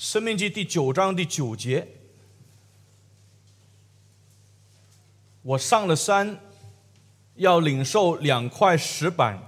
[0.00, 1.86] 生命记第九章第九节，
[5.42, 6.40] 我上了山，
[7.34, 9.38] 要领受两块石板，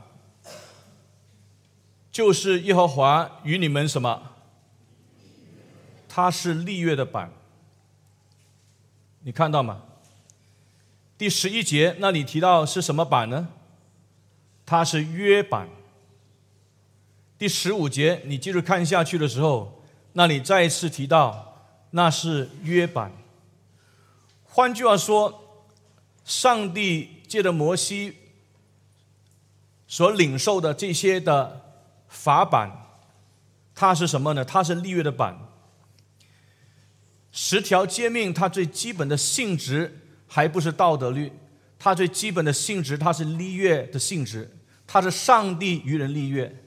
[2.11, 4.35] 就是耶和华与你们什么？
[6.07, 7.33] 它是立约的板，
[9.21, 9.81] 你看到吗？
[11.17, 13.49] 第十一节那里提到是什么板呢？
[14.67, 15.67] 它是约板。
[17.39, 19.82] 第十五节你继续看下去的时候，
[20.13, 21.57] 那里再一次提到
[21.91, 23.13] 那是约版。
[24.45, 25.65] 换句话说，
[26.25, 28.17] 上帝借着摩西
[29.87, 31.77] 所领受的这些的
[32.09, 32.71] 法版，
[33.75, 34.45] 它是什么呢？
[34.45, 35.39] 它是立约的版。
[37.31, 39.99] 十条诫命，它最基本的性质。
[40.35, 41.31] 还不是道德律，
[41.79, 44.51] 它最基本的性质，它是立约的性质，
[44.87, 46.62] 它是上帝与人立约。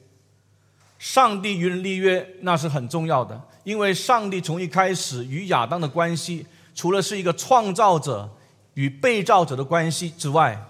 [0.98, 8.30] 上帝与人立约，那是很重要的，因为上帝从一开始与亚当的关系，除了是一个创造者
[8.76, 10.66] 与被造者的关系之外，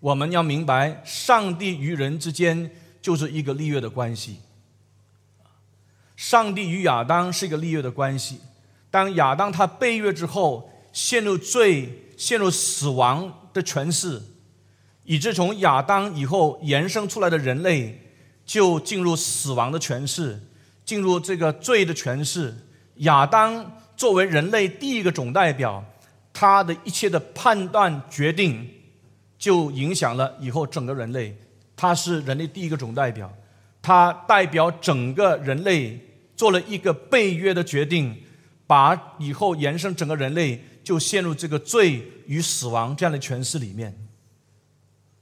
[0.00, 4.40] 我们要明白，上帝与人之间就是一个立约的关系。
[6.16, 8.40] 上帝与亚当是一个立约的关系，
[8.90, 12.00] 当亚当他背约之后，陷入罪。
[12.16, 14.22] 陷入死亡的权势，
[15.02, 18.03] 以致从亚当以后延伸出来的人类
[18.44, 20.40] 就进入死亡的权势，
[20.84, 22.54] 进入这个罪的权势。
[22.96, 25.84] 亚当作为人类第一个总代表，
[26.32, 28.68] 他的一切的判断决定
[29.38, 31.36] 就影响了以后整个人类。
[31.76, 33.32] 他是人类第一个总代表，
[33.82, 35.98] 他代表整个人类
[36.36, 38.16] 做了一个背约的决定，
[38.66, 40.62] 把以后延伸整个人类。
[40.84, 44.06] 就陷入这个罪与死亡这样的诠释里面，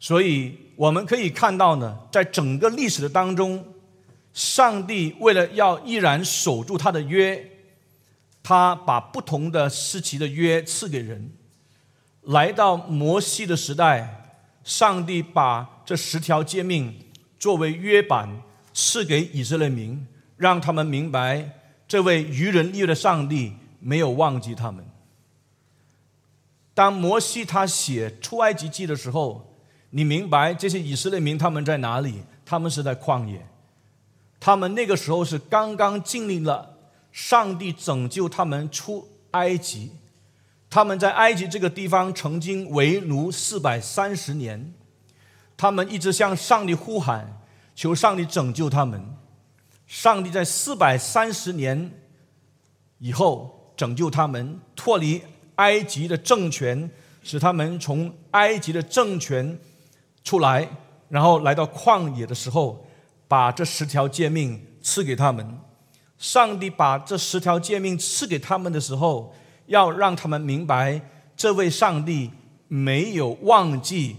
[0.01, 3.65] 所以我们可以看到呢，在整个历史的当中，
[4.33, 7.51] 上帝为了要依然守住他的约，
[8.43, 11.33] 他把不同的时期的约赐给人。
[12.23, 16.95] 来到摩西的时代，上帝把这十条诫命
[17.39, 20.07] 作为约版赐给以色列民，
[20.37, 21.51] 让他们明白
[21.87, 24.85] 这位愚人立约的上帝没有忘记他们。
[26.73, 29.52] 当摩西他写出埃及记的时候，
[29.95, 32.23] 你明白这些以色列民他们在哪里？
[32.45, 33.47] 他们是在旷野，
[34.41, 36.77] 他们那个时候是刚刚经历了
[37.13, 39.93] 上帝拯救他们出埃及，
[40.69, 44.75] 他们在埃及这个地方曾经为奴四百三十年，
[45.57, 47.41] 他们一直向上帝呼喊，
[47.75, 49.03] 求上帝拯救他们。
[49.87, 51.93] 上帝在四百三十年
[52.99, 55.23] 以后拯救他们，脱离。
[55.57, 56.91] 埃及的政权
[57.23, 59.57] 使他们从埃及的政权
[60.25, 60.69] 出来，
[61.09, 62.87] 然后来到旷野的时候，
[63.29, 65.59] 把这十条诫命赐给他们。
[66.19, 69.35] 上帝把这十条诫命赐给他们的时候，
[69.67, 71.01] 要让他们明白，
[71.37, 72.31] 这位上帝
[72.69, 74.17] 没有忘记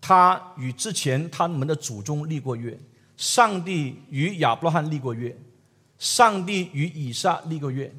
[0.00, 2.78] 他与之前他们的祖宗立过约。
[3.16, 5.36] 上帝与亚伯拉罕立过约，
[5.98, 7.92] 上帝与以撒立过约。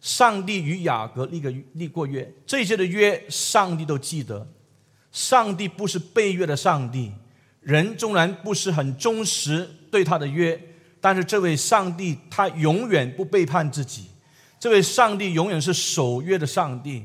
[0.00, 4.48] 上帝与雅各立个立过约，这些的约上帝都记得。
[5.12, 7.10] 上帝不是背约的上帝，
[7.60, 10.60] 人纵然不是很忠实对他的约，
[11.00, 14.06] 但是这位上帝他永远不背叛自己。
[14.58, 17.04] 这位上帝永远是守约的上帝。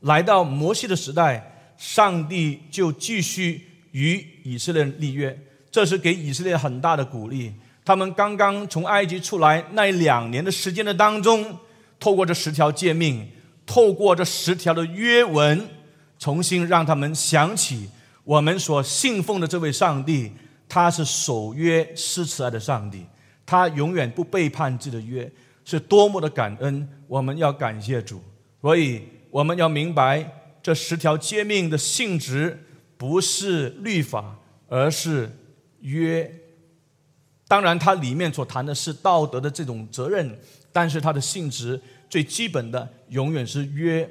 [0.00, 5.38] 来到摩西的时代，上帝就继续与以色列立约，
[5.70, 7.52] 这是给以色列很大的鼓励。
[7.84, 11.58] 他们刚刚从埃及出来那两年的时间的当中。
[12.00, 13.28] 透过这十条诫命，
[13.64, 15.68] 透过这十条的约文，
[16.22, 17.90] 重新让他们想起
[18.22, 20.30] 我们所信奉的这位上帝，
[20.68, 23.04] 他是守约施慈爱的上帝，
[23.44, 25.28] 他永远不背叛自己的约，
[25.64, 26.88] 是多么的感恩！
[27.08, 28.22] 我们要感谢主，
[28.60, 29.02] 所以
[29.32, 30.24] 我们要明白
[30.62, 32.56] 这十条诫命的性质
[32.96, 35.28] 不是律法，而是
[35.80, 36.32] 约。
[37.48, 40.38] 当然，它里面所谈的是道德的这种责任。
[40.74, 41.78] 但是它的性质
[42.08, 44.08] 最基本的永远是约。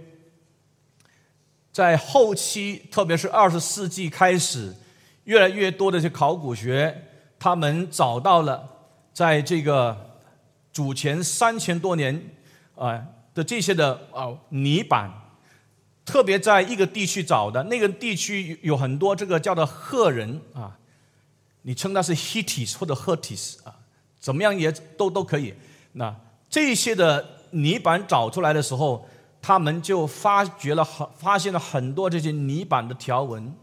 [1.72, 4.76] 在后期，特别是二十世纪开始，
[5.24, 7.08] 越来越多的这考古学，
[7.40, 8.68] 他们找到了
[9.14, 10.20] 在这个
[10.74, 12.22] 祖前三千多年
[12.76, 13.02] 啊
[13.34, 15.12] 的这些的啊泥板，
[16.06, 20.78] 特别在一个地区找的，那个地区有很多这个叫做赫人啊，
[21.62, 23.76] 你称它是 Hittites 或者 Hurtis 啊，
[24.20, 25.54] 怎么样也都都可以
[25.94, 26.14] 那。
[26.50, 29.08] 这些的泥板找出来的时候，
[29.42, 33.54] 他们就发掘了很发现了很多这些泥板的条纹，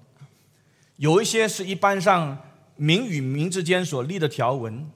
[0.97, 2.37] 有一些是一般上
[2.77, 4.91] 民与民之间所立的条纹，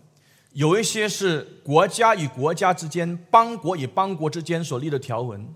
[0.53, 5.55] 有一些是国家与国家之间、邦国与邦国之间所立的条文。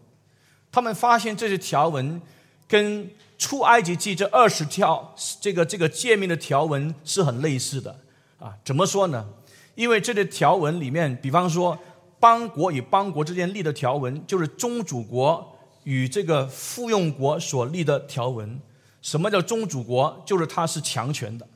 [0.70, 2.20] 他们发现这些条文
[2.68, 7.98] 跟出埃及记这二十条这个这个诫命的条文是很类似的
[8.38, 8.54] 啊？
[8.64, 9.26] 怎么说呢？
[9.74, 11.78] 因为这些条文里面，比方说
[12.18, 18.60] 邦国与邦国之间立的条文，就是宗主国与这个附庸国所立的条文。
[19.02, 20.22] 什么叫宗主国？
[20.26, 21.46] 就是他是强权的。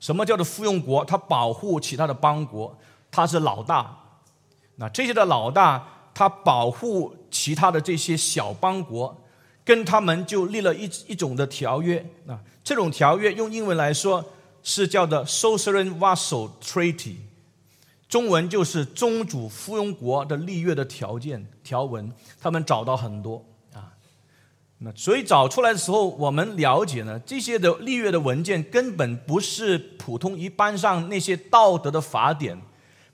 [0.00, 1.04] 什么叫做附庸国？
[1.04, 2.76] 他保护其他的邦国，
[3.10, 3.96] 他是老大。
[4.76, 5.94] 那这些的老大。
[6.14, 9.16] 他保护其他的这些小邦国，
[9.64, 12.40] 跟他们就立了一一种的条约啊。
[12.64, 14.24] 这种条约用英文来说
[14.64, 17.14] 是叫做 “Suzerain Vassal Treaty”，
[18.08, 22.10] 中文就是宗主附庸国的立约的条件条文。
[22.40, 23.44] 他们找到很多
[23.74, 23.92] 啊，
[24.78, 32.58] 那所以找出来的时候，我们了解呢，这些的立约的文件根本不是普通一般上那些道德的法典，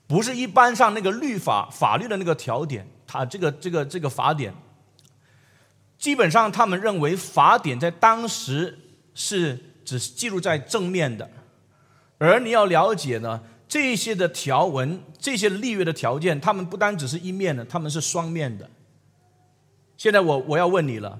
[0.07, 2.87] 不是一般上那个律法法律的那个条典。
[3.07, 4.53] 他这个这个这个法典，
[5.97, 8.79] 基本上他们认为法典在当时
[9.13, 11.29] 是只是记录在正面的，
[12.17, 18.69] 而你要了解呢，这些的条文、这些立约的条件，他们不单只是一面的，他们是双面的。
[19.97, 21.19] 现在我我要问你了，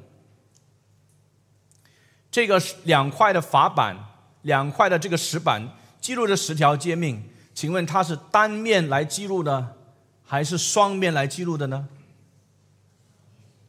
[2.30, 3.98] 这个两块的法板，
[4.44, 5.70] 两块的这个石板
[6.00, 9.76] 记录着十条诫命，请问它是单面来记录的？
[10.24, 11.88] 还是双面来记录的呢？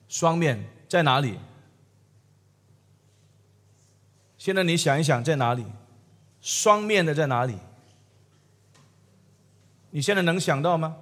[0.08, 1.38] 双面在哪里？
[4.38, 5.64] 现在你想一想，在哪里？
[6.40, 7.58] 双面的在哪里？
[9.90, 10.96] 你现在能想到吗？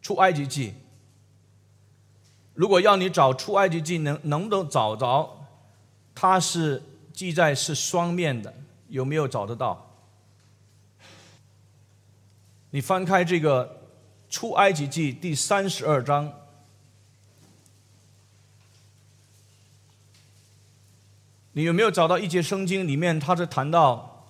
[0.00, 0.74] 出埃及记，
[2.52, 5.46] 如果要你找出埃及记，能能不能找着？
[6.14, 8.54] 它是记载是双面的，
[8.88, 9.90] 有没有找得到？
[12.70, 13.82] 你翻开这个
[14.34, 16.32] 《出埃及记》第三十二章，
[21.52, 24.26] 你有没有找到一节圣经里面，它是谈到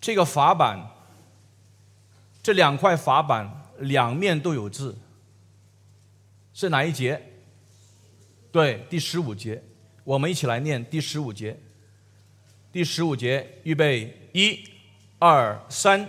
[0.00, 0.90] 这个法版，
[2.42, 4.96] 这两块法板两面都有字，
[6.54, 7.20] 是哪一节？
[8.50, 9.62] 对，第十五节。
[10.04, 11.58] 我们一起来念第十五节。
[12.72, 14.58] 第十五节，预备，一、
[15.18, 16.08] 二、三。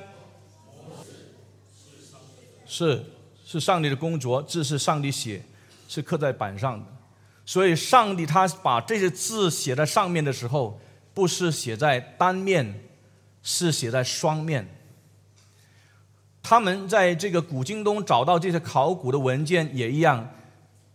[2.66, 3.04] 是
[3.46, 5.42] 是上帝的工作，字是上帝写，
[5.88, 6.86] 是刻在板上的。
[7.46, 10.80] 所以，上帝他把这些字写在上面的时候，
[11.14, 12.80] 不是写在单面，
[13.42, 14.68] 是写在双面。
[16.50, 20.28] 他们在这个古今东找到这些考古的文件也一样，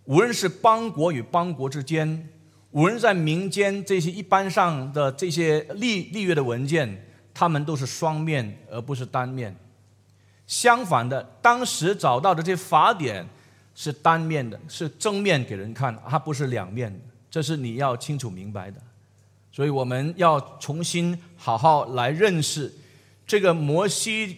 [0.02, 2.28] 无论是邦国与邦国之间，
[2.72, 9.54] 无论在民间这些一般上的这些立立约的文件，他们都是双面而不是单面。
[10.44, 13.24] 相反的，当时找到的这些法典
[13.76, 16.98] 是单面的，是正面给人看，它不是两面的，
[17.30, 18.80] 这是你要清楚明白的。
[19.52, 22.74] 所以我们要重新好好来认识
[23.24, 24.36] 这个摩西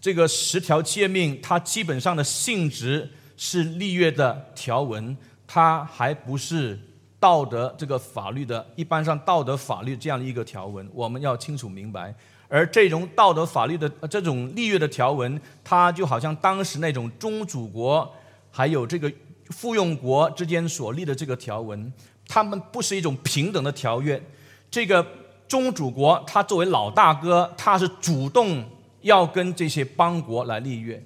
[0.00, 5.16] 这个十条诫命，它基本上的性质是立约的条文，
[5.46, 6.78] 它还不是
[7.18, 12.14] 道德这个法律的一般上道德法律这样的一个条文，我们要清楚明白。
[12.50, 18.10] 而这种道德法律的这种立约的条文，它就好像当时那种宗主国
[18.50, 19.12] 还有这个
[19.50, 21.92] 附庸国之间所立的这个条文，
[22.26, 24.22] 他们不是一种平等的条约。
[24.70, 25.06] 这个
[25.46, 28.64] 宗主国他作为老大哥，他是主动
[29.02, 31.02] 要跟这些邦国来立约，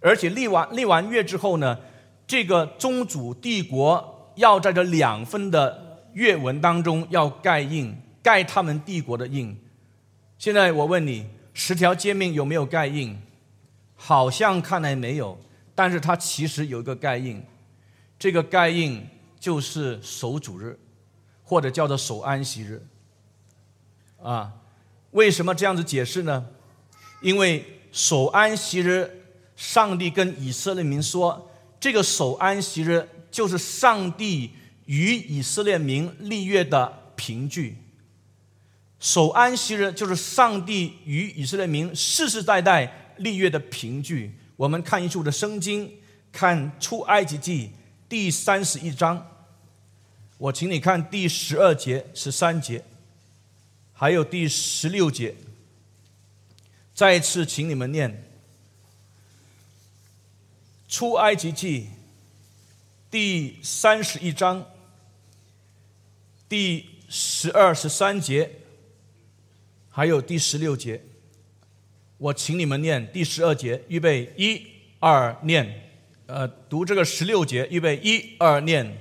[0.00, 1.78] 而且立完立完约之后呢，
[2.26, 9.56] 这个宗主帝国要在这两份的约文当中要盖印，盖他们帝国的印。
[10.38, 13.20] 现在我问你，十条诫命有没有盖印？
[13.94, 15.38] 好像看来没有，
[15.74, 17.42] 但是它其实有一个盖印。
[18.18, 19.06] 这个盖印
[19.38, 20.78] 就是守主日，
[21.44, 22.84] 或者叫做守安息日。
[24.22, 24.52] 啊，
[25.12, 26.46] 为什么这样子解释呢？
[27.22, 29.08] 因为守安息日，
[29.56, 31.50] 上帝跟以色列民说，
[31.80, 34.50] 这个守安息日就是上帝
[34.86, 37.76] 与以色列民立约的凭据。
[38.98, 44.32] 守安息日就是上帝与以色列民世世代代立约的凭据。
[44.56, 45.90] 我们看一处的圣经，
[46.30, 47.70] 看出埃及记
[48.08, 49.26] 第三十一章，
[50.38, 52.84] 我请你看第十二节、十三节，
[53.92, 55.34] 还有第十六节。
[57.02, 58.22] 再一次，请你们念
[60.88, 61.88] 出埃及记
[63.10, 64.64] 第三十一章
[66.48, 68.48] 第十二、十三节。
[69.90, 71.02] 还有第十六节，
[72.18, 74.64] 我请你们念第十二节，预备一
[75.00, 75.90] 二念，
[76.26, 78.96] 呃，读这个十六节，预备一二念。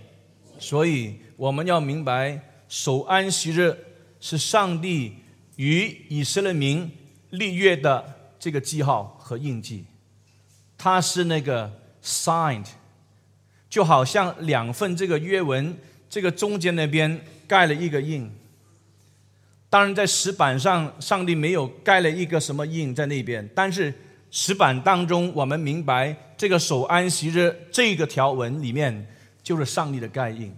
[0.58, 3.77] 所以我们要明白，守安息日
[4.20, 5.17] 是上帝
[5.58, 6.91] 与以色列民
[7.31, 9.85] 立约的这个记号和印记，
[10.77, 11.71] 它是那个
[12.01, 12.67] signed，
[13.69, 15.77] 就好像两份这个约文，
[16.09, 18.31] 这个中间那边盖了一个印。
[19.69, 23.93] 当然，在石板上，上帝没有盖了一个什么印在那边，但是
[24.29, 29.07] 石板当中，我们明白这个守安息日这个条文里面
[29.41, 30.53] 就是上帝的盖印。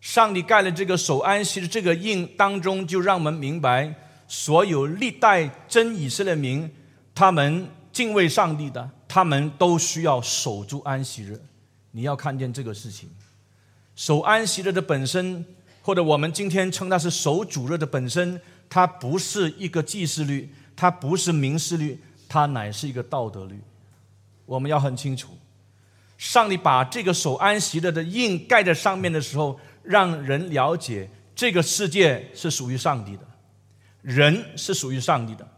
[0.00, 3.94] 上帝盖了这个守安息的这个印当中，就让我们明白，
[4.32, 6.66] 所有历代真以色列民，
[7.14, 11.38] 他们敬畏上帝的，他们都需要守住安息日。
[11.90, 13.10] 你要看见这个事情，
[13.94, 15.44] 守安息日的本身。
[15.82, 23.60] 或者我们今天称它是守主日的本身，它不是一个祭祀律，它不是民事律，它乃是一个道德律。
[24.46, 25.36] 我们要很清楚，
[26.16, 33.26] 上帝把这个守安息日的印盖在上面的时候，让人了解这个世界是属于上帝的，
[34.02, 35.48] 人是属于上帝的，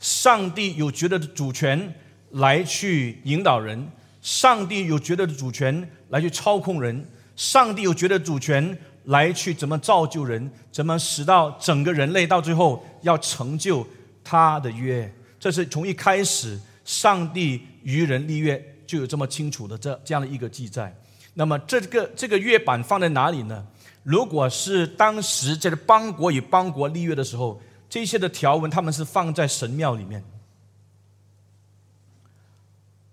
[0.00, 1.94] 上帝有绝对的主权
[2.32, 3.88] 来去引导人，
[4.20, 8.76] 上帝有绝对的主权来去操控人，上帝有绝对的主权。
[9.04, 10.48] 来去怎么造就人？
[10.70, 13.84] 怎么使到整个人类到最后要成就
[14.22, 15.10] 他的约？
[15.38, 20.94] 这是从一开始上帝与人立约就有这么清楚的这这样的一个记载。
[21.32, 23.66] 那么这个这个约板放在哪里呢？
[24.02, 27.60] 如果是当时在邦国与邦国立约的时候，
[27.90, 30.24] 这些的条文他们是放在神庙里面，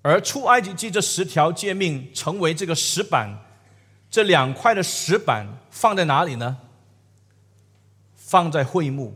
[0.04, 3.44] 而出埃及记这十条诫命成为这个石板。
[4.10, 6.58] 这两块的石板放在哪里呢？
[8.16, 9.14] 放在会幕，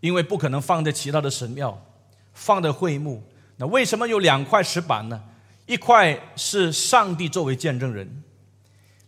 [0.00, 1.84] 因为不可能放在其他的神庙，
[2.32, 3.22] 放在会幕。
[3.56, 5.22] 那为什么有两块石板呢？
[5.66, 8.22] 一块是上帝作为见证人，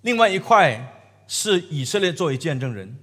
[0.03, 2.99] 另外一块是以色列作为见证人。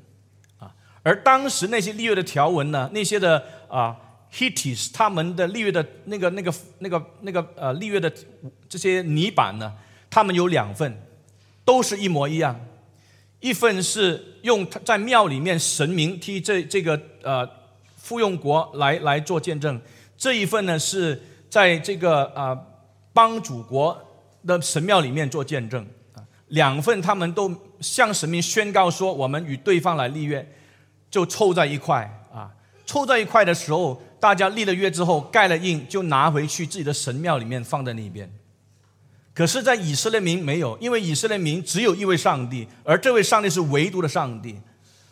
[1.04, 2.90] 而当时那些立约的条文呢？
[2.94, 3.96] 那些的啊
[4.32, 8.12] h i t i s 他们的立约的那个、那个、那个、那个呃立约的
[8.68, 9.72] 这些泥板呢？
[10.10, 11.00] 他们有两份。
[11.66, 12.60] 都是一模一样，
[13.40, 17.50] 一份是用在庙里面神明替这这个呃
[17.96, 19.80] 附庸国来来做见证，
[20.18, 22.60] 这一份呢是在这个啊
[23.14, 23.98] 帮主国
[24.46, 25.88] 的神庙里面做见证，
[26.50, 30.46] 两份他们都向神明宣告说我们与对方来立约，
[31.14, 32.50] 就凑在一块啊，
[32.88, 38.28] 凑在一块的时候，大家立了约之后盖了印，就拿回去自己的神庙里面放在那边。
[39.32, 44.60] 可是，在以色列民没有，因为以色列民只有一位上帝，而这位上帝是唯独的上帝，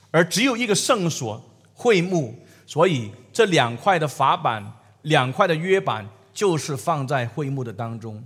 [0.10, 1.40] 而只有一个圣所
[1.76, 6.04] 会幕，所以这两块的法板、两块的约板
[6.34, 8.24] 就是放在会幕的当中，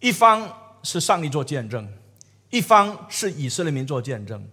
[0.00, 0.52] 一方
[0.82, 1.88] 是上帝做见证，
[2.50, 4.44] 一方是以色列民做见证，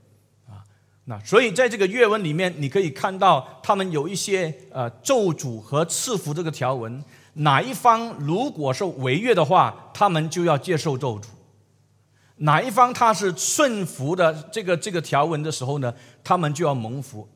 [1.07, 7.03] 那所以在这个约文里面，你可以看到他们有一些呃咒诅和赐福这个条文。
[7.33, 11.25] 哪一方如果是违约的话，他们就要接受咒诅；
[12.37, 15.93] 哪一方他是顺服的这个这个条文的时候呢，
[16.23, 17.27] 他们就要蒙福。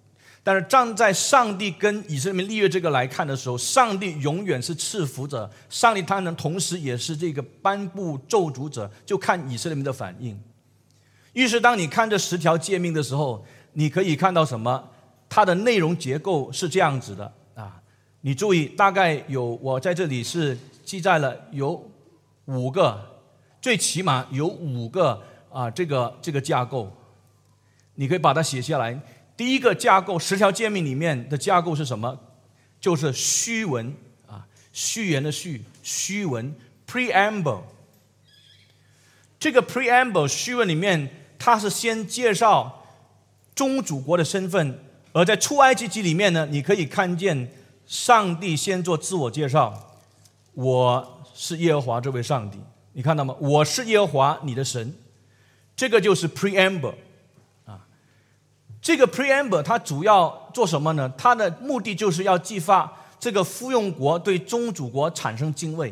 [0.42, 10.40] 但是站在上帝跟以色列民立约这个来看的时候，上帝永远是赐福者，上帝他能同时也是这个颁布咒诅者，就看以色列民的反应。
[11.34, 13.46] 于是，当你看这十条诫命的时候，
[13.80, 14.90] 你可以看到什么？
[15.30, 17.82] 它的内容结构是这样子的啊。
[18.20, 21.90] 你注意，大概有我在这里是记载了有
[22.48, 23.22] 五个，
[23.62, 26.92] 最起码有五个啊，这个这个架构，
[27.96, 29.00] 你可以把它写下来。
[29.38, 32.20] 第一个架构，十条诫命里面的架构是什么？
[32.82, 33.96] 就是虚文
[34.28, 36.54] 啊，序言的序，虚文
[36.86, 37.62] （preamble）。
[39.40, 42.76] 这个 preamble 虚文里面，它是先介绍
[43.60, 44.80] 宗主国的身份，
[45.12, 47.52] 而在出埃及记里面呢，你可以看见。
[47.86, 49.98] 上帝先做自我介绍，
[50.54, 52.60] 我是耶和华这位上帝，
[52.94, 53.36] 你看到吗？
[53.40, 54.94] 我是耶和华你的神，
[55.76, 56.94] 这个就是 preamble
[57.66, 57.88] 啊。
[58.80, 61.12] 这个 preamble 它主要做什么呢？
[61.18, 65.92] 它的目的就是要激发这个附庸国对宗主国产生敬畏。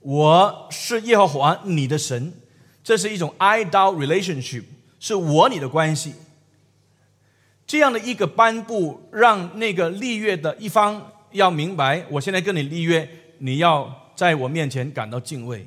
[0.00, 2.32] 我是耶和华你的神，
[2.82, 4.64] 这是一种 idol relationship，
[4.98, 6.14] 是我你的关系。
[7.66, 13.08] 这样的一个颁布，让那个立约的一方要明白，我现在跟你立约，
[13.38, 15.66] 你要在我面前感到敬畏。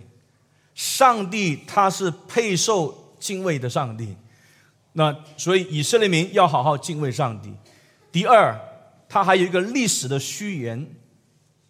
[0.75, 4.15] 上帝他是配受敬畏的上帝，
[4.93, 7.51] 那所以以色列民要好好敬畏上帝。
[8.12, 8.55] 第二，
[9.10, 10.88] 他还有一个历史的序言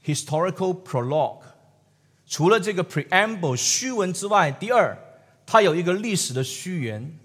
[0.05, 1.39] （historical prologue）。
[2.25, 4.97] 除了这个 preamble 虚文之外，第二，
[5.45, 7.17] 他有一个历史的序言。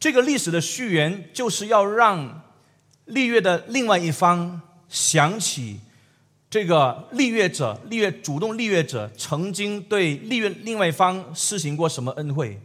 [0.00, 2.42] 这个历史的序言就是要让
[3.06, 5.80] 立约的另外一方想起
[6.50, 12.60] 这个立约者、立约主动立约者曾经对立约另外一方施行过什么恩惠，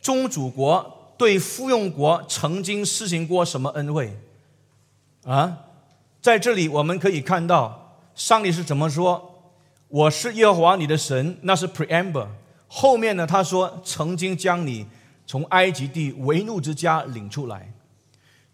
[0.00, 4.18] 宗主国对附庸国曾经施行过什么恩惠
[5.24, 5.58] 啊？
[6.20, 9.28] 在这里我们可以看到上帝是怎么说。
[9.88, 12.28] 我是耶和华你的神，那是 preamble。
[12.66, 14.86] 后面呢，他说曾经将你
[15.32, 17.72] 从埃及地为奴之家领出来。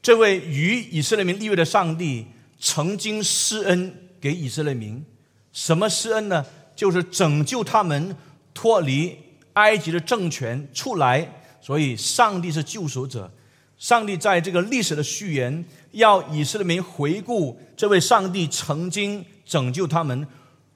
[0.00, 2.24] 这位与以色列民立约的上帝
[2.60, 5.04] 曾经施恩给以色列民，
[5.52, 6.46] 什么施恩呢？
[6.76, 8.14] 就是拯救他们
[8.54, 9.18] 脱离
[9.54, 11.42] 埃及的政权出来。
[11.60, 13.28] 所以，上帝是救赎者。
[13.76, 20.24] 上帝在这个历史的序言，要以色列民回顾这位上帝曾经拯救他们。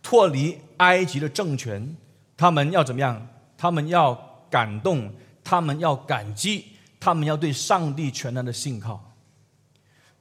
[0.02, 1.96] 脱离埃及的政权，
[2.36, 3.24] 他们要怎么样？
[3.56, 4.12] 他们要
[4.50, 5.08] 感动，
[5.44, 6.66] 他们要感激，
[7.00, 9.12] 他们要对上帝全然的信靠。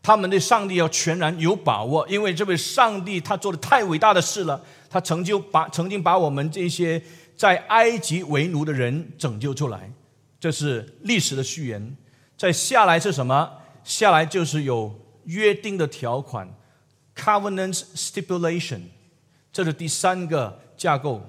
[0.04, 4.64] 他们对上帝要全然有把握，因为这位上帝他做的太伟大的事了。
[4.90, 7.02] 他成就把曾经把我们这些
[7.38, 9.90] 在埃及为奴的人拯救出来，
[10.40, 11.96] 这是历史的序言。
[12.36, 13.50] 再下来是什么？
[13.84, 16.52] 下来就是有约定的条款
[17.16, 18.82] ，covenant stipulation。
[19.54, 21.22] 这是第三个架构，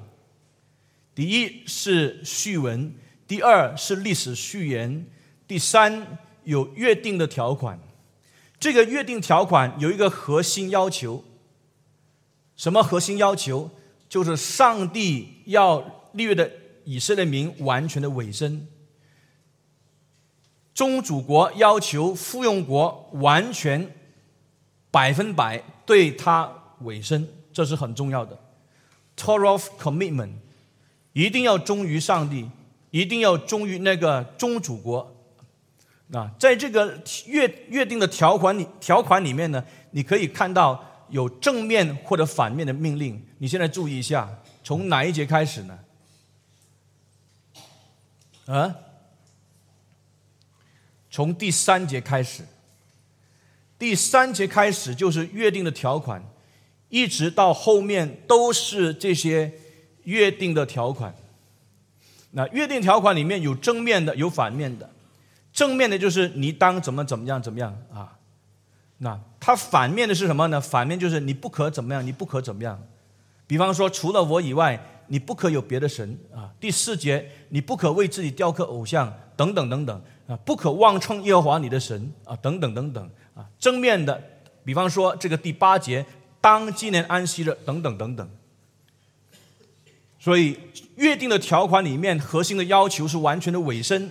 [1.15, 2.95] 第一是序文，
[3.27, 5.07] 第二是历史序言，
[5.47, 7.79] 第三有约定的条款。
[8.59, 11.25] 这个约定条款有一个核心要求，
[12.57, 13.71] 什么核心要求？
[14.09, 16.51] 就是上帝要立约的
[16.85, 18.69] 以色列民完全的委身，
[20.75, 23.91] 宗主国要求附庸国完全
[24.91, 27.27] 百分百对他委身。
[27.55, 28.39] 这是很重要的
[29.17, 30.33] ，Torah commitment，
[31.15, 32.51] 一定要忠于上帝，
[32.93, 35.17] 一定要忠于那个宗主国。
[36.13, 43.27] 啊，在这个约约定的条款里条款里面呢，你可以看到有正面或者反面的命令。
[43.39, 44.29] 你现在注意一下，
[44.63, 45.79] 从哪一节开始呢？
[48.45, 48.77] 啊，
[51.11, 52.45] 从第三节开始。
[53.79, 56.23] 第三节开始就是约定的条款。
[56.91, 59.51] 一直到后面都是这些
[60.05, 61.17] 约定的条款。
[62.33, 64.91] 那约定条款里面有正面的，有反面的。
[65.53, 68.19] 正面的就是你当怎么怎么样怎么样啊。
[68.99, 70.61] 那它反面的是什么呢？
[70.61, 72.81] 反面就是你不可怎么样，你不可怎么样。
[73.47, 76.51] 比方说，除了我以外，你不可有别的神啊。
[76.59, 83.47] 第四节，你不可为自己雕刻偶像，等等等等啊，不可妄称耶和华你的神啊，等等等等啊。
[83.59, 84.23] 正面的，
[84.65, 86.05] 比方说这个第八节。
[86.43, 88.29] 当纪念安息日等等等等，
[90.23, 90.57] 所以
[90.95, 94.09] 约定的条款里面核心的要求是完全的尾声，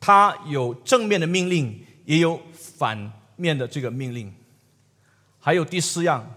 [0.00, 4.34] 它有正面的命令，也有反面的这个命令。
[5.38, 6.28] 还有第四样，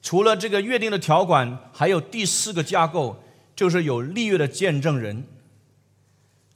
[0.00, 3.22] 除了这个约定的条款，还有第四个架构，
[3.54, 5.22] 就是有立约的见证人。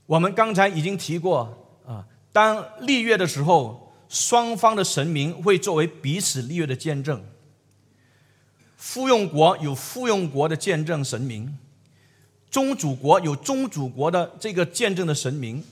[0.06, 3.86] 我们刚才已经提过啊，当立约的时候。
[4.10, 7.24] 双方的神明会作为彼此立约的见证。
[8.80, 11.54] 附庸国有附庸国的见证神明，
[12.50, 15.62] 宗主国有宗主国的这个见证的神明。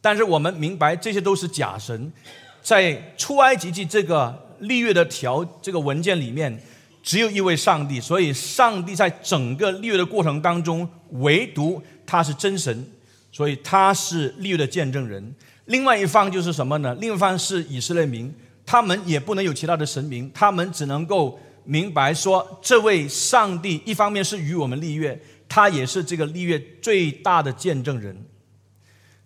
[0.00, 2.12] 但是我们明白这些都是假神，
[2.60, 6.60] 在出埃及记这个立约的条这个文件里面，
[7.04, 12.84] 只有一位上帝，所以上帝在整个立约的过程当中，唯独他是真神，
[13.30, 15.32] 所以他是立约的见证人。
[15.66, 16.96] 另外一方就是什么呢？
[17.00, 18.34] 另一方是以色列民，
[18.66, 28.16] 他们也不能有其他的神明，他们只能够明白说，这位上帝一方面是与我们立约，他也是这个立约最大的见证人。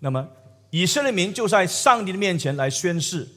[0.01, 0.27] 那么
[0.71, 3.29] 以色列民就在上帝的面前来宣誓，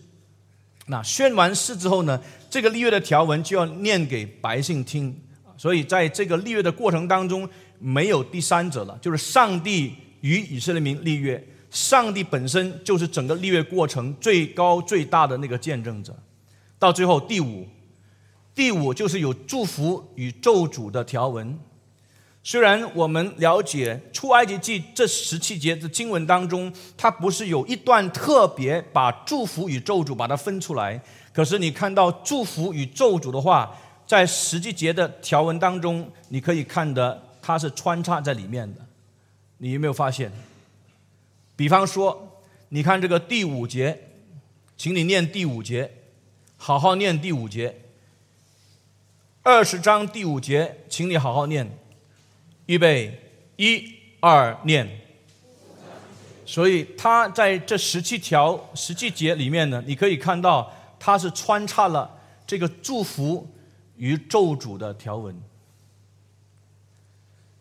[0.87, 5.19] 那宣完誓之后呢，这个立约的条文就要念给百姓听。
[5.57, 7.47] 所以在这个立约的过程当中，
[7.79, 11.41] 没有第三者了，就是上帝与以色列民立约。
[11.69, 16.15] 上帝本身就是整个立约过程最高最大的那个见证者，
[16.77, 17.67] 到最后第五，
[18.55, 21.59] 第五就是有祝福与咒诅的条文。
[22.43, 33.73] 虽然我们了解出埃及记这十七节的经文当中，它不是有一段特别把祝福与咒诅把它分出来，可是你看到祝福与咒诅的话，
[34.05, 38.81] 在十七节的条文当中，你可以看得它是穿插在里面的。
[39.59, 40.29] 你有没有发现？
[41.55, 43.97] 比方说，你看这个第五节，
[44.75, 45.89] 请你念第五节。
[46.57, 47.82] 好好念第五节，
[49.45, 51.69] 二十章第五节，请你好好念。
[52.67, 53.19] 预备，
[53.57, 54.87] 一二念。
[56.45, 62.09] 所以他在这十七条、十七节里面呢，你可以看到，他是穿插了
[62.47, 63.45] 这个祝福
[63.97, 65.37] 与咒诅的条文。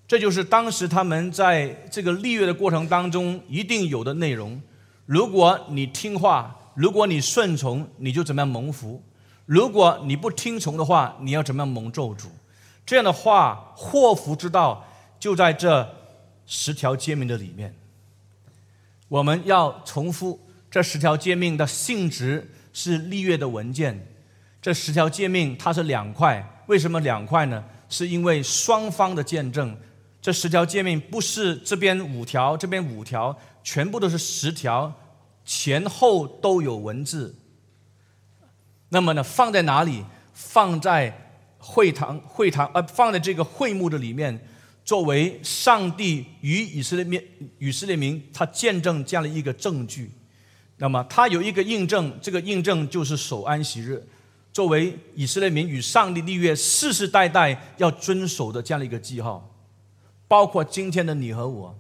[0.07, 4.63] 这就是当时他们在这个立约的过程当中一定有的内容。
[5.05, 9.03] 如果你听话，如果你顺从，你就怎么样蒙福；
[9.53, 12.29] 如果你不听从的话，你要怎么样蒙咒诅？
[12.87, 14.83] 这样的话，祸福之道
[15.21, 15.87] 就在这
[16.47, 17.75] 十条诫命的里面。
[19.09, 24.15] 我们要重复这十条诫命的性质是立约的文件。
[24.63, 27.63] 这十条诫命它是两块，为什么两块呢？
[27.91, 29.77] 是因为双方的见证。
[30.23, 34.91] 这十条诫命不是这边五条，这边五条，全部都是十条，
[35.45, 37.35] 前后都有文字。
[38.93, 40.05] 那么呢，放在哪里？
[40.35, 41.13] 放在
[41.57, 44.39] 会堂，会堂呃，放在这个会幕的里面，
[44.85, 47.25] 作为上帝与以色列面、
[47.59, 50.11] 以色列民他见证这样的一个证据。
[50.77, 54.07] 那么，他有一个印证，这个印证就是守安息日，
[54.53, 59.49] 作为以色列民与上帝立约世世代代要遵守的这样的一个记号。
[60.29, 61.79] 包括今天的你和我，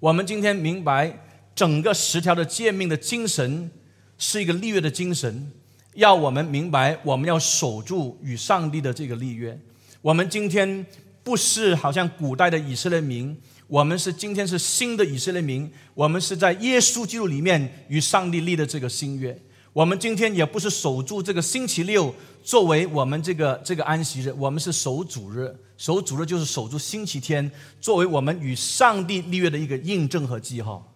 [0.00, 1.18] 我们今天明白
[1.54, 3.70] 整个十条的诫命的精神
[4.18, 5.52] 是一个立约的精神，
[5.96, 9.58] 要我们明白我们要守住与上帝的这个立约。
[10.02, 10.86] 我们今天
[11.24, 19.36] 不是好像古代的以色列民，我们是今天是新的以色列民，我们是在耶稣基督里面与上帝立的这个新约。
[19.72, 25.54] 我们今天也不是守住这个星期六作为我们这个这个安息日，我们是守主日。
[25.76, 30.95] 守主日就是守住星期天，作为我们与上帝立约的一个印证和记号。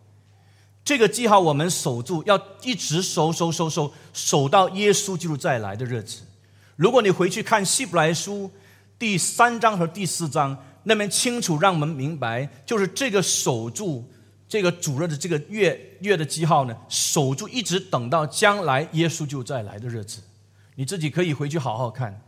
[0.90, 6.22] 这个记号我们守住，要一直守守守守守到耶稣基督再来的日子。
[6.74, 8.50] 如果你回去看希伯来书
[8.98, 14.04] 第三章和第四章，那边清楚让我们明白，就是这个守住
[14.48, 20.20] 这个主日的这个月月的记号呢，守住一直等到将来耶稣就再来的日子。
[20.74, 22.20] 你自己可以回去好好看。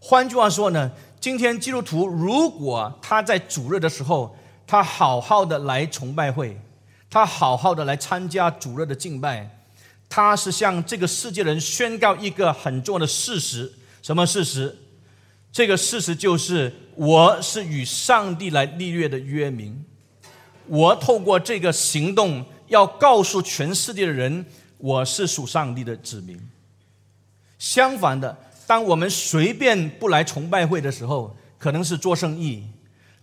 [0.00, 0.90] 换句话说呢？
[1.20, 6.60] 今天基督徒如果他在主日的时候，他好好的来崇拜会，
[7.10, 9.48] 他好好的来参加主日的敬拜，
[10.08, 14.76] 他是向这个世界人宣告一个很重要的事实：什么事实？
[15.50, 19.84] 这个事实就是我是与上帝来立约的约民，
[20.66, 24.44] 我透过这个行动要告诉全世界的人，
[24.76, 26.38] 我是属上帝的子民。
[27.58, 28.36] 相反的。
[28.66, 32.62] 当我们随便不来崇拜会的时候，可能是做生意，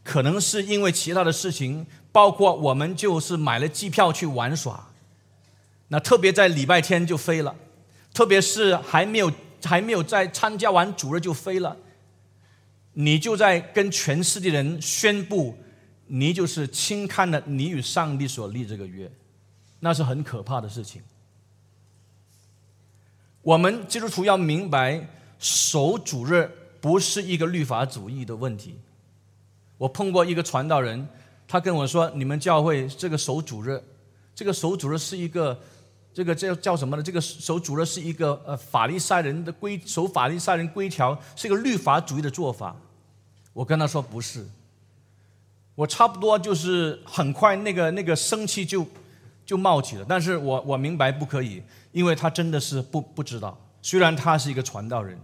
[0.04, 4.88] 可能是因为其他的事情，包括我们就是买了机票去玩耍，
[5.90, 7.54] 那特别在礼拜天就飞了，
[8.14, 9.30] 特别是还没有
[9.62, 11.76] 还没有在参加完主日就飞了，
[12.94, 15.58] 你就在跟全世界人宣布，
[16.08, 19.12] 你就是轻看了你与上帝所立这个约，
[19.82, 21.02] 那是很可怕的事情。
[23.42, 25.10] 我们基督徒要明白。
[25.38, 26.50] 守主日
[26.80, 28.80] 不是一个律法主义的问题。
[29.78, 31.08] 我碰过一个传道人，
[31.48, 33.82] 他跟我说：“你们教会这个守主日，
[34.34, 35.60] 这个守主日是一个，
[36.14, 37.04] 这个叫叫什么呢？
[37.04, 42.76] 这个守主日是一个呃法利赛人的规守法利赛人规条，是一个律法主义的做法。”
[43.54, 44.46] 我跟他说：“不是。”
[45.76, 48.88] 我差不多就是很快那个那个生气就
[49.46, 50.06] 就冒起了。
[50.08, 53.58] 但是我我明白不可以，因为他真的是不不知道。
[53.82, 55.20] 虽然他是一个传道人，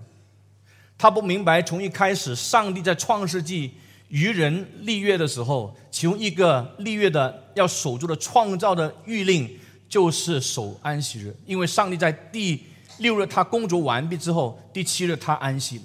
[0.98, 3.76] 他不明白从一开始，上帝在创世纪
[4.12, 9.50] 与人立约的时候，其中一个立约的要守住的创造的谕令
[9.90, 12.64] 就是守安息日，因为上帝在第
[13.00, 15.84] 六日他工作完毕之后，第七日他安息了。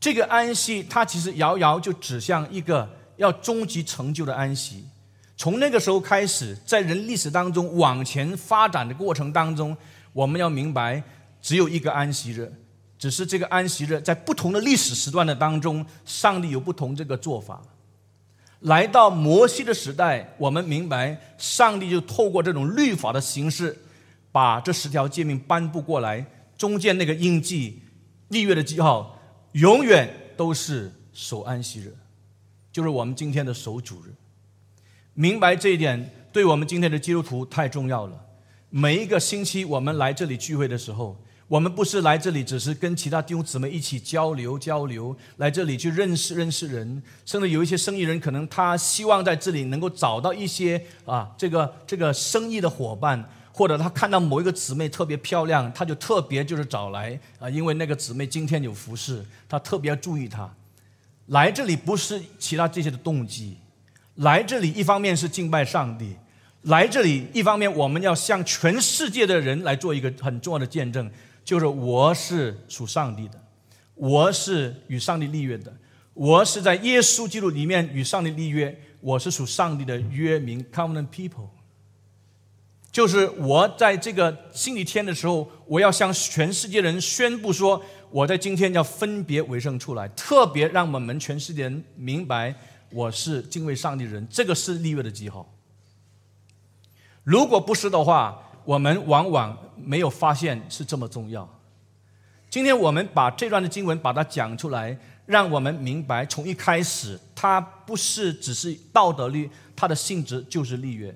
[0.00, 4.84] 这个安息，它其实遥遥就指向一个要终极成就的安息。
[5.36, 9.76] 从那个时候开始，在人历史当中往前发展的过程当中，
[10.12, 11.02] 我们要明白。
[11.40, 12.52] 只有一个安息日，
[13.02, 17.60] 只是这个安息日在不同的历史时段的当中，上帝有不同这个做法。
[18.60, 23.76] 来到摩西的时代，我们明白上帝就透过这种律法的形式，
[24.30, 26.24] 把这十条诫命颁布过来，
[26.56, 27.82] 中间那个印记、
[28.28, 29.18] 立约的记号，
[29.54, 31.92] 永远都是守安息日，
[32.70, 34.14] 就是我们今天的守主日。
[35.14, 38.26] 明白这一点，对我们今天的基督徒太重要了。
[38.70, 41.20] 每一个星期我们来这里聚会的时候。
[41.52, 47.02] 我们不是来这里，只是跟其他弟兄姊妹一起交流交流，来这里去认识认识人。
[47.26, 60.50] 甚至有一些生意人，可能他希望在这里能够找到一些啊，这个这个生意的伙伴，或者他看到某一个姊妹特别漂亮，他就特别就是找来啊，因为那个姊妹今天有服饰，他特别要注意她。
[61.26, 63.58] 来这里不是其他这些的动机，
[64.14, 66.16] 来这里一方面是敬拜上帝，
[66.62, 71.10] 来这里一方面我们要向全世界的人来做一个很重要的见证，
[71.44, 73.42] 就是我是属上帝的，
[73.94, 75.74] 我是与上帝立约的，
[76.14, 81.48] 我是在耶稣基督里面与上帝立约，我是属上帝的约民 （covenant people）。
[82.90, 92.54] 就是我在这个星期天的时候，我要向全世界人宣布说，我在今天要分别为圣出来，特别让我们全世界人明白
[92.90, 94.28] 我是敬畏上帝的人。
[94.30, 95.50] 这个是立约的记号。
[97.24, 101.48] 如果不是的话，我们往往没有发现是这么重要。
[102.48, 104.96] 今天我们把这段的经文把它讲出来，
[105.26, 111.14] 让我们明白，从一开始它不是只是道德律，它的性质就是立约。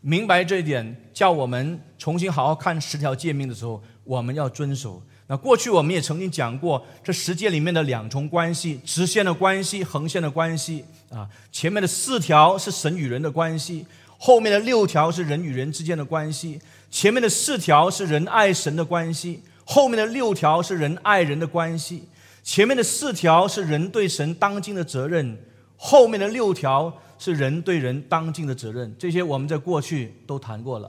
[0.00, 5.02] 明白这一点，叫我们重新好好看十条诫命的时候，我们要遵守。
[5.26, 10.84] 那过去我们也曾经讲过，这十诫里面的两重关系：直线的关系、横线的关系。
[11.10, 13.84] 啊，前面的四条是神与人的关系，
[14.18, 16.60] 后面的六条是人与人之间的关系。
[16.90, 22.06] 前面的四条是人爱神的关系，后面的六条是人爱人的关系。
[22.42, 25.38] 前面的四条是人对神当今的责任，
[25.76, 27.00] 后面的六条。
[27.20, 30.88] 是人对人当尽的责任，这些我们在过去都谈过了，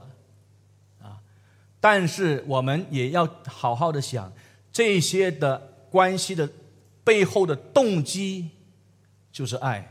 [1.02, 1.18] 啊，
[1.80, 4.32] 但是我们也要好好的想
[4.70, 6.48] 这些的关系的
[7.02, 8.48] 背后的动机
[9.32, 9.89] 就是爱。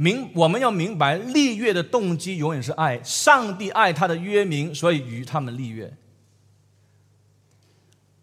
[0.00, 5.94] 明我们要明白立约的动机永远是爱，上帝爱他的约民，所以与他们立约。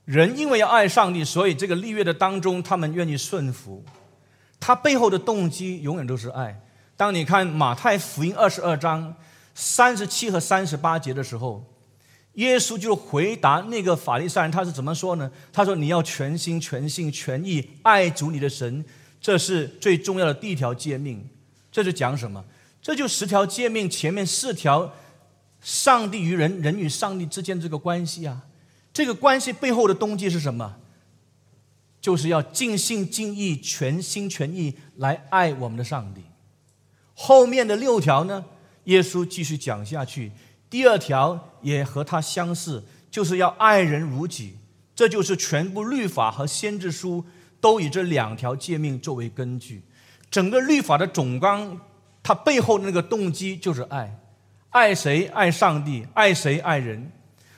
[0.03, 3.85] 人因为要爱上帝，所以这个立约的当中，他们愿意顺服。
[4.59, 6.59] 他背后的动机永远都是爱。
[6.95, 9.15] 当你看马太福音二十二章
[9.53, 11.63] 三十七和三十八节的时候，
[12.33, 15.31] 耶稣就回答那个法利赛人，他是怎么说呢？
[15.53, 18.83] 他说：“你要全心、全性、全意爱主你的神，
[19.21, 21.23] 这是最重要的第一条诫命。”
[21.77, 22.43] 这是讲什么？
[22.81, 24.91] 这就十条诫命前面四条，
[25.61, 28.47] 上帝与人、人与上帝之间这个关系啊。
[28.91, 30.77] 这个关系背后的动机是什么？
[32.01, 36.23] 就是要尽心尽意、全心全意来爱我们的上帝。
[37.13, 38.43] 后面的六条呢？
[38.85, 40.31] 耶稣继续讲下去。
[40.71, 44.57] 第二条也和他相似，就是要爱人如己。
[44.95, 47.23] 这就是全部律法和先知书
[47.61, 49.83] 都以这两条诫命作为根据。
[50.29, 51.79] 整个律法的总纲，
[52.21, 54.19] 它背后的那个动机就是爱。
[54.69, 55.27] 爱谁？
[55.27, 56.05] 爱上帝。
[56.13, 56.59] 爱谁？
[56.59, 57.11] 爱人。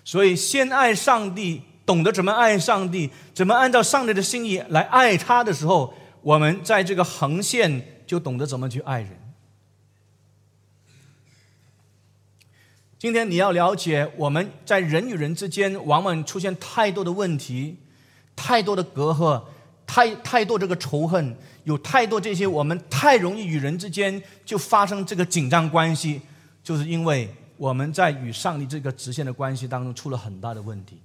[0.05, 9.11] 所以，先爱上帝，懂得怎么爱上帝，怎么按照上帝的心意来爱他的时候，我们在这个横线就懂得怎么去爱人。
[12.97, 17.77] 今天你要了解，我们在人与人之间往往出现太多的问题，
[18.35, 19.41] 太多的隔阂，
[19.85, 26.21] 太太多这个仇恨，有太多这些，我们太容易与人之间就发生这个紧张关系，
[26.63, 31.01] 就是因为我们在与上帝这个直线的关系当中出了很大的问题。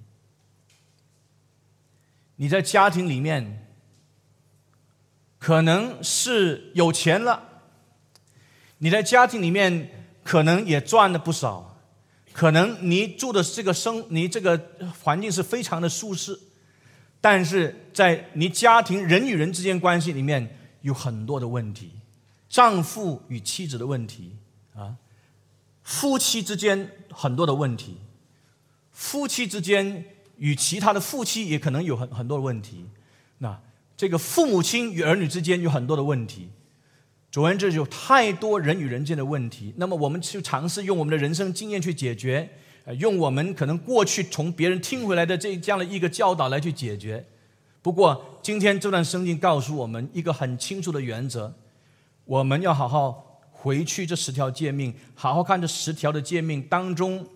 [2.37, 3.67] 你在家庭里面
[5.37, 7.41] 可能是有钱了，
[8.79, 11.77] 你在家庭里面可能也赚了不少。
[12.33, 14.61] 可能你住的这个生，你这个
[15.01, 16.37] 环境是非常的舒适，
[17.25, 20.47] 但是在你家庭人与人之间关系里面
[20.81, 21.89] 有很多的问题，
[22.47, 24.37] 丈夫与妻子的问题
[24.75, 24.95] 啊，
[25.81, 27.97] 夫妻之间很多的问题，
[28.91, 30.05] 夫妻之间
[30.37, 32.85] 与其他的夫妻也可能有很很多的问题，
[33.39, 33.59] 那
[33.97, 36.51] 这个父母亲与儿女之间有很多的问题。
[37.31, 39.73] 总而言之，有太多人与人间的问题。
[39.77, 42.51] 那么，我们去尝试用我们的人生经验去解决，
[42.99, 47.25] 用我们可能过去从别人听回来的这这样的一个教导来去解决。
[47.81, 51.53] 不过，今天这段圣经告诉我们一个很清楚的原则：
[52.25, 57.27] 我们要好好回去这十条诫命，好好看这十条的诫命当中，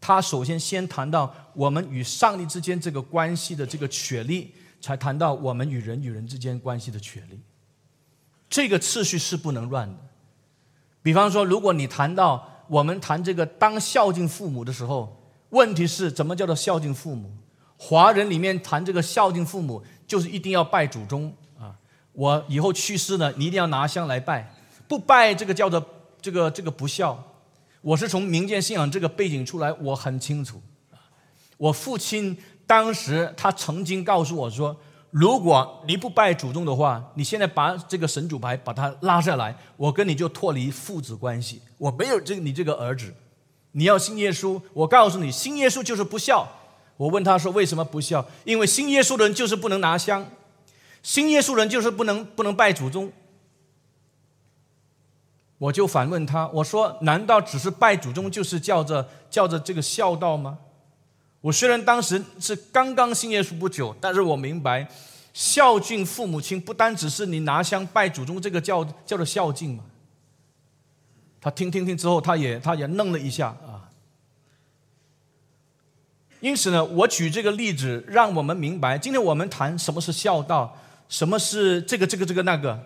[0.00, 4.50] 他首先先谈到我们与上帝之间这个关系的这个确立，
[4.80, 7.38] 才谈到我们与人与人之间关系的确立。
[8.48, 9.98] 这个次序是不能乱的。
[11.02, 15.16] 比方说，如果你谈到我们谈这个当孝敬父母的时候，
[15.50, 17.30] 问题是怎么叫做孝敬父母？
[17.76, 21.74] 华人里面谈这个孝敬父母，就是一定要拜祖宗啊！
[22.12, 24.54] 我以后去世了，你一定要拿香来拜，
[24.86, 25.84] 不拜这个叫做
[26.20, 27.22] 这个这个不孝。
[27.80, 30.96] 我是从民间信仰这个背景出来，我很清楚啊。
[31.56, 34.76] 我父亲当时他曾经告诉我说。
[35.12, 41.60] 如果你不拜祖宗的话，你现在把这个神主牌把它拉下来，我跟你就脱离父子关系。
[41.76, 43.12] 我没有这你这个儿子，
[43.72, 46.48] 你要信耶稣，我告诉你，信耶稣就是不孝。
[46.96, 48.24] 我问他说为什么不孝？
[48.44, 50.26] 因为信耶稣的人就是不能拿香，
[51.02, 53.12] 信耶稣人就是不能不能拜祖宗。
[55.58, 60.58] 我就反问他，我说难道只是拜祖宗就是叫着叫着这个孝道吗？
[61.42, 64.88] 我虽然当时是刚刚信耶稣不久，但是我明白
[65.34, 69.84] 孝敬父母亲不单只是你拿香拜祖宗这个叫叫做孝敬嘛。
[71.40, 73.90] 他听听听之后，他也他也愣了一下啊。
[76.38, 80.76] 因此呢，我举这个例子，让我们明白，今天我们谈什么是孝道，
[81.08, 82.78] 什么是这个这个这个那个，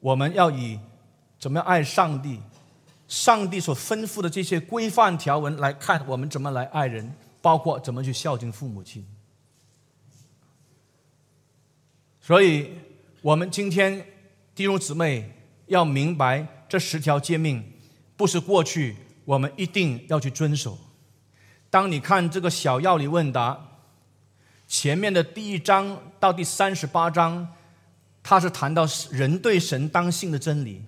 [0.00, 0.78] 我们要以
[1.38, 2.40] 怎么样爱上帝，
[3.06, 7.12] 上帝所吩咐的这些规范条文来看，我们怎么来爱人。
[7.44, 9.04] 包括怎么去孝敬父母亲，
[12.18, 12.70] 所以
[13.20, 14.02] 我们今天
[14.54, 15.30] 弟兄姊妹
[15.66, 17.62] 要明白，这十条诫命
[18.16, 20.78] 不是过去我们一定要去遵守。
[21.68, 23.62] 当你看这个小要理问答
[24.66, 27.46] 前面的第一章到第三十八章，
[28.22, 30.82] 它是谈到人对神当信的真理。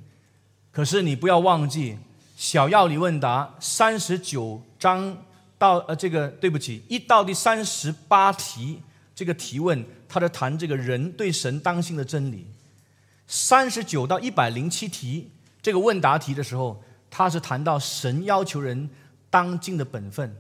[0.72, 1.98] 可是你不要忘记，
[2.34, 5.22] 小要理问答三十九章。
[5.58, 8.82] 到呃，这个对不起，一到第三十八题
[9.14, 12.46] 这个提问，他在谈这个人对神当心的真理。
[13.26, 15.30] 三十九到一百零七题
[15.62, 18.90] 这个问答题的时候，他是谈到神要求人
[19.30, 20.36] 当尽的本分。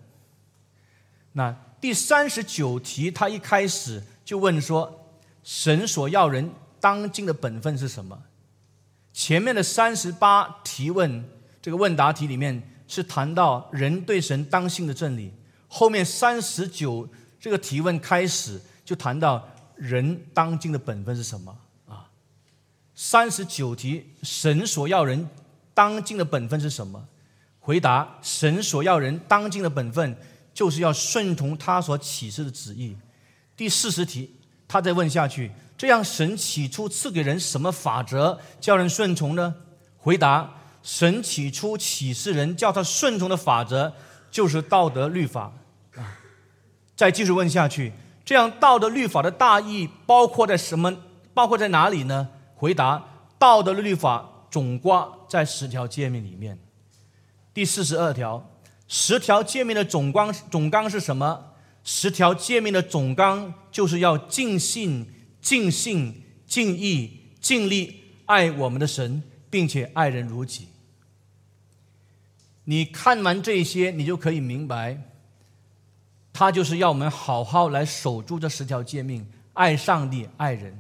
[1.32, 5.08] 那第三十九题他一开始就问说，
[5.42, 8.22] 神所要人当尽的本分是什么？
[9.14, 11.24] 前面的三十八提问
[11.62, 12.62] 这个问答题里面。
[12.88, 15.32] 是谈到人对神当信的真理，
[15.68, 17.08] 后面三十九
[17.40, 19.46] 这个提问开始就谈到
[19.76, 21.56] 人当今的本分是什么
[21.88, 22.08] 啊？
[22.94, 25.28] 三十九题，神所要人
[25.74, 27.06] 当今的本分是什么？
[27.58, 30.16] 回答：神所要人当今的本分
[30.54, 32.96] 就是要顺从他所启示的旨意。
[33.56, 34.36] 第四十题，
[34.68, 39.54] 他再问下去：这样神起初赐给人什么法则叫人顺从呢？
[39.98, 40.52] 回答。
[40.86, 43.92] 神起初启示人，叫他顺从的法则，
[44.30, 45.52] 就是道德律法
[45.96, 46.16] 啊。
[46.94, 47.92] 再继续问下去，
[48.24, 50.96] 这样道德律法的大意包括在什么？
[51.34, 52.28] 包括在哪里呢？
[52.54, 53.04] 回答：
[53.36, 56.56] 道德律法总挂在十条诫命里面。
[57.52, 58.48] 第四十二条，
[58.86, 61.46] 十条诫命的总纲总纲是什么？
[61.82, 70.68] 十条诫命的总纲就是要尽心、尽性、尽意、尽力爱我们的神，并且爱人如己。
[72.68, 75.00] 你看完这些，你就可以明白，
[76.32, 80.76] 他就是要我们好好来守住这十条诫命，爱上帝，爱人。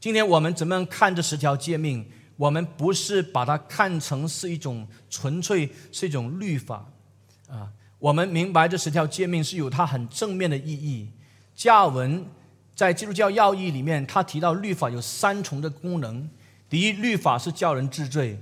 [0.00, 2.04] 今天我们怎么样看这十条诫命？
[2.36, 6.84] 我们不是把它看成是一种纯粹是一种律法
[7.48, 7.70] 啊。
[8.00, 11.08] 我们明白这十条诫命是有它很正面的意义。
[11.54, 12.26] 加文
[12.74, 16.28] 在基督教要义里面，他提到律法有三重的功能：
[16.68, 18.38] 第一，律法是叫人治罪。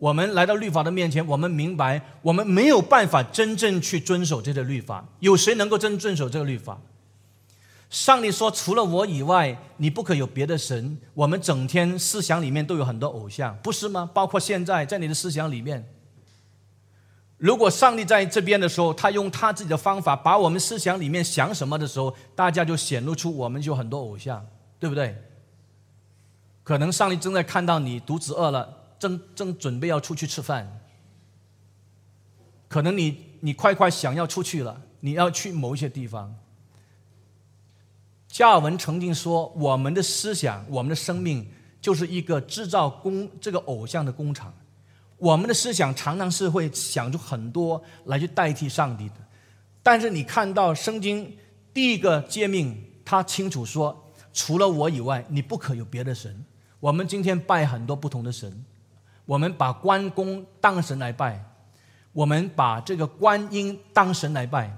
[0.00, 5.06] 我们来到律法的面前，我们明白，我们没有办法真正去遵守这个律法。
[5.20, 6.80] 有谁能够真遵守这个律法？
[7.90, 14.08] 上帝说：“除了我以外，你不可有别的神。”我们整天思想里面都有很多偶像，不是吗？
[14.14, 15.86] 包括现在在你的思想里面，
[17.36, 24.46] 如果上帝在这边的时候，他用他自己的方法把我们思想里面想什么的时候，大家就显露出我们就很多偶像，
[24.78, 25.14] 对不对？
[26.62, 28.79] 可能上帝正在看到你肚子饿了。
[29.00, 30.80] 正正准备要出去吃饭，
[32.68, 36.36] 可能你你快快想要出去了，你要去某一些地方。
[38.28, 44.54] 加尔文曾经说：“我们的思想，我们的生命，就是一个制造工这个偶像的工厂。
[45.16, 49.14] 我们的思想常常是会想出很多来去代替上帝的。
[49.82, 51.36] 但是你看到圣经
[51.74, 56.44] 第一个诫命，他清楚说：除了我以外，你不可有别的神。
[56.78, 58.64] 我们今天拜很多不同的神。”
[59.30, 61.40] 我们把关公当神来拜，
[62.12, 64.76] 我们把这个观音当神来拜，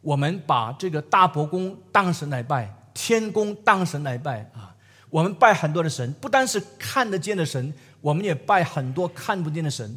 [0.00, 4.74] 我们把这个大伯公当神来拜，天公当神来拜啊！
[5.10, 9.96] 我们拜很多的神，不单是看得见的神，我们也拜很多看不见的神。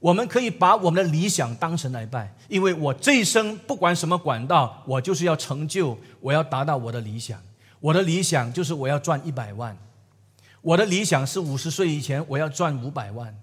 [0.00, 7.40] 我们可以把我们的理想当神来拜，因为我这一生不管什么管道，我就是要成就，我要达到我的理想。
[7.78, 9.78] 我的理想就是我要赚一百万。
[10.62, 13.34] 我的理想是五十岁以前我要赚五百万，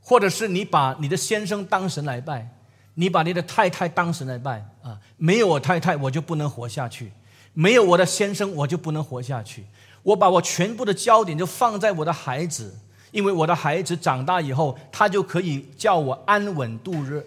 [0.00, 2.48] 或者是你把你的先生当神来拜，
[2.94, 5.00] 你把你的太太当神来拜啊！
[5.16, 7.12] 没有我太太我就不能活下去，
[7.52, 9.64] 没有我的先生我就不能活下去。
[10.04, 12.78] 我把我全部的焦点就放在我的孩子，
[13.10, 17.26] 因为我的孩子长大以后，他就可以叫我安稳度日，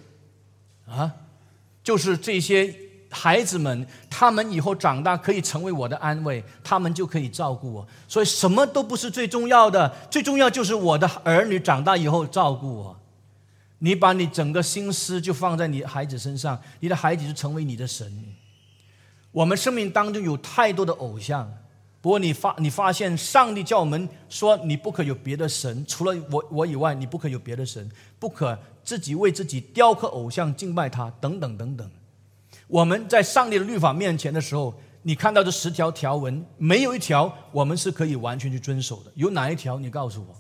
[0.88, 1.12] 啊，
[1.84, 2.74] 就是这些
[3.12, 7.88] 孩子们，他们以后长大可以成为我的安慰，他们就可以照顾我。
[8.08, 12.98] 所以什么都不是最重要的，最重要就是我的儿女长大以后照顾我。
[13.80, 18.12] 你把你整个心思就放在你孩子身上，你的孩子就成为你的神。
[19.32, 21.52] 我们生命当中有太多的偶像。
[22.00, 27.88] 不过你发你发现，上帝叫我们说，你不可有别的神，除了我我以外，你不可有别的神，
[28.18, 31.90] 不可自己为自己雕刻偶像敬拜他，等等等等。
[32.72, 39.12] 我们在上帝的律法面前的时候，你看到这十条条文，没有一条我们是可以完全去遵守的。
[39.16, 39.78] 有哪一条？
[39.78, 40.36] 你告诉我。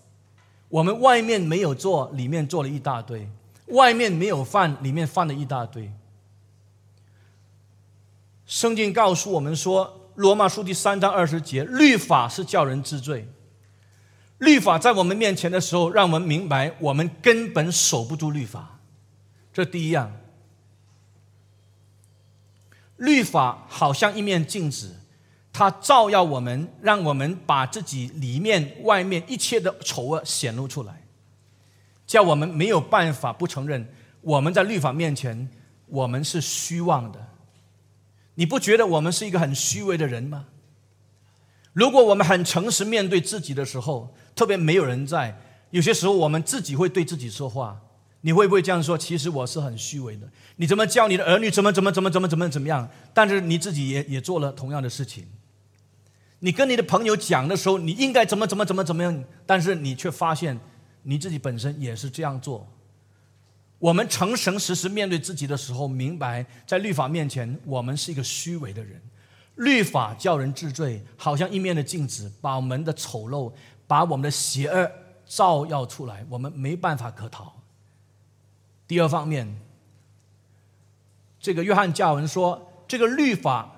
[0.70, 3.28] 我们外面没有做，里面做了一大堆；
[3.76, 5.92] 外面没有犯，里面犯了一大堆。
[8.46, 9.98] 圣经告诉我们说。
[10.16, 13.28] 罗马书第三章二十节，律法是叫人知罪。
[14.40, 18.78] 律法在我们面前的时候，让我们明白我们根本守不住律法。
[19.54, 20.12] 这第一样，
[23.02, 24.96] 律法好像一面镜子，
[25.52, 31.02] 它照耀我们，让我们把自己里面、外面一切的丑恶显露出来，
[32.06, 33.92] 叫我们没有办法不承认
[34.22, 35.50] 我们在律法面前
[35.88, 37.28] 我们是虚妄的。
[38.36, 40.46] 你不觉得我们是一个很虚伪的人吗？
[41.74, 45.42] 如果我们很诚实面对自己的时候，特别没有人在，
[45.72, 47.82] 有些时候我们自己会对自己说话。
[48.22, 48.98] 你会不会这样说？
[48.98, 50.30] 其实我是很虚伪的。
[50.58, 52.88] 你怎么教你的儿女怎么怎么怎么怎么怎么怎么样？
[53.14, 55.26] 但是你自己也也做了同样的事情。
[56.40, 59.24] 你跟你的朋友讲的时候，你应该怎么怎么怎么怎么样？
[59.46, 60.60] 但是你却发现
[61.04, 62.68] 你自己本身也是这样做。
[63.80, 69.02] 我们诚诚实实面对自己的时候，明白在律法面前，我们是一个虚伪的人。
[69.56, 73.52] 律法叫人治罪，好像一面的镜子，把我们的丑陋、
[73.88, 74.92] 把我们的邪恶
[75.26, 77.61] 照耀出来，我们没办法可逃。
[78.92, 79.48] 第二方面，
[81.40, 83.74] 这个约翰加文说，这个律法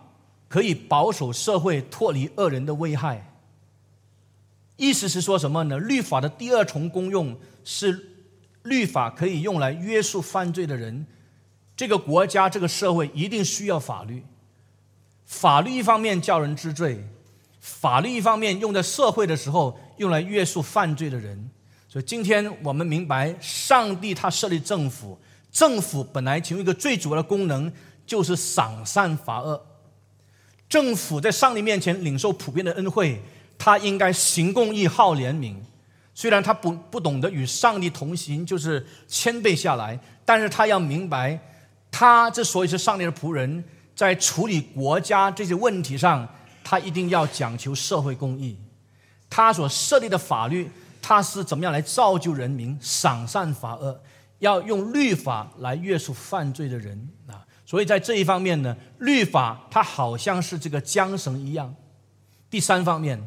[0.50, 3.32] 可以保守社会脱离恶人的危害。
[4.76, 5.78] 意思是说什么呢？
[5.78, 8.10] 律法的第二重功用是。
[8.64, 11.06] 律法可以用来约束犯罪的人，
[11.76, 14.24] 这个国家、这个社会一定需要法律。
[15.26, 17.08] 法律一方面叫人知罪，
[17.60, 21.52] 法律一方面用在社会的时候用来约束犯罪的人。
[21.94, 25.16] 所以今天我们明白，上帝他设立政府，
[25.52, 27.72] 政府本来其中一个最主要的功能
[28.04, 29.64] 就是赏善罚恶。
[30.68, 33.22] 政府在上帝面前领受普遍的恩惠，
[33.60, 35.54] 他应该行公义、好怜悯。
[36.16, 41.40] 虽然他不不懂得与上帝同行，就是谦卑下来，但是他要明白，
[41.92, 43.64] 他之所以是上帝的仆人，
[43.96, 46.28] 在处理国家这些问题上，
[46.64, 48.58] 他一定要讲求社会公义。
[49.30, 50.70] 他所设立的法律，
[51.04, 54.02] 他是怎么样来造就人民，赏善罚恶，
[54.40, 57.46] 要用律法来约束犯罪的人啊。
[57.64, 61.76] 所以在这一方面呢，律法它好像是这个缰绳一样。
[62.50, 63.22] 第三方面。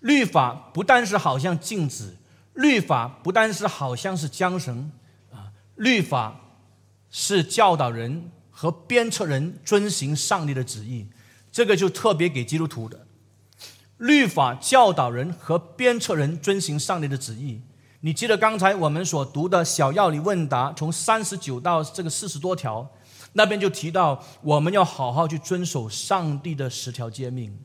[0.00, 2.16] 律法不但是好像镜子，
[2.54, 4.90] 律法不但是好像是缰绳，
[5.30, 6.40] 啊，律法
[7.10, 11.06] 是教导人和鞭策人遵行上帝的旨意，
[11.52, 13.06] 这个就特别给基督徒的。
[14.00, 17.60] 律法教导人和鞭策人遵行上帝的旨意。
[18.00, 22.86] 你记得刚才我们所读的小要理问答，从三十九到这个四十多条，
[23.34, 27.56] 那边就提到我们要好好去遵守上帝的十条诫命，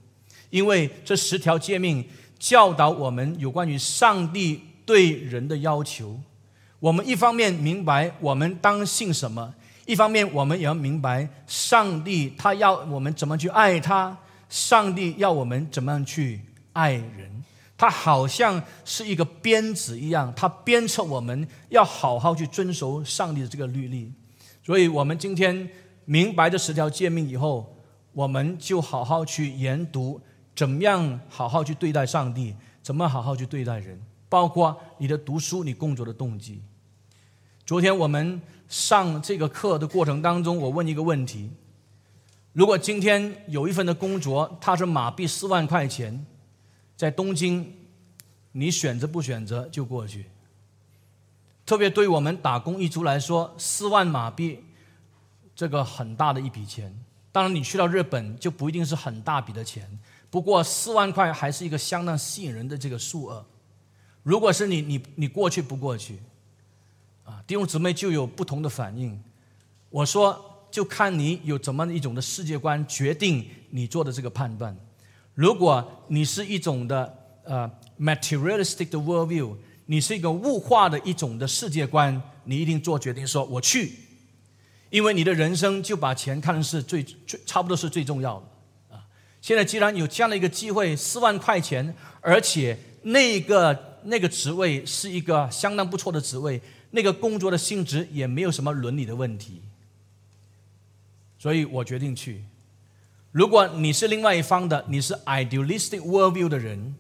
[0.50, 2.06] 因为这十条诫命。
[2.38, 6.20] 教导我们有关于上帝对人的要求。
[6.82, 9.54] 我们一方面明白我们当信什么，
[9.86, 14.16] 一方面我们也要明白上帝他要我们怎么去爱他，
[14.50, 16.42] 上帝要我们怎么样去
[16.74, 17.44] 爱人。
[17.78, 24.14] 他好像是一个鞭子一样，他鞭策我们要好好去遵守上帝的这个律例。
[24.64, 25.70] 所以，我们今天
[26.06, 27.78] 明白这十条诫命以后，
[28.14, 30.22] 我们就好好去研读。
[30.56, 32.56] 怎么样好好去对待上帝？
[32.82, 34.00] 怎么好好去对待人？
[34.30, 36.62] 包括你的读书、你工作的动机。
[37.66, 41.52] 昨天我们上这个课的过程当中，我问一个问题：
[42.56, 46.26] 如果今天有一份的工作，它是马币四万块钱，
[46.96, 47.70] 在东京，
[48.54, 50.28] 你选择不选择就过去？
[51.66, 54.64] 特别对我们打工一族来说，四万马币
[55.54, 56.98] 这个很大的一笔钱。
[57.30, 60.00] 当然，你去到日本就不一定是很大笔的钱。
[60.30, 63.46] 不过四万块还是一个相当吸引人的这个数额。
[64.24, 66.20] 如果是你，你你过去不过去？
[67.26, 69.22] 啊，弟兄姊妹就有不同的反应。
[69.90, 74.78] 我说，就看你有怎么一种的世界观决定你做的这个判断。
[75.34, 79.56] 如果你是一种的呃 materialistic 的 worldview，
[79.86, 83.94] 你是一个物化的一种的世界观，你一定做决定说我去，
[84.90, 89.00] 因为你的人生就把钱看成是最最差不多是最重要的啊。
[89.40, 96.62] 现在既然有这样的一个机会，四万块钱，而且那个那个职位是一个相当不错的职位，
[96.92, 99.62] 那个工作的性质也没有什么伦理的问题，
[101.46, 102.44] 所以我决定去。
[103.32, 106.96] 如果你是另外一方的，你是 idealistic worldview 的人，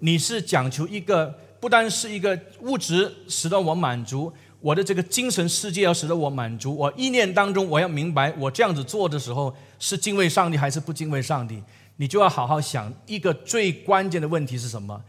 [0.00, 4.30] 你是讲求一个不单是一个物质使得我满足，
[4.60, 11.62] 我的这个精神世界要使得我满足，我意念当中我要明白，我这样子做的时候是敬畏上帝还是不敬畏上帝，
[11.96, 15.02] 你就要好好想一个最关键的问题是什么？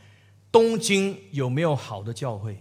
[0.50, 2.58] 东京有没有好的教会？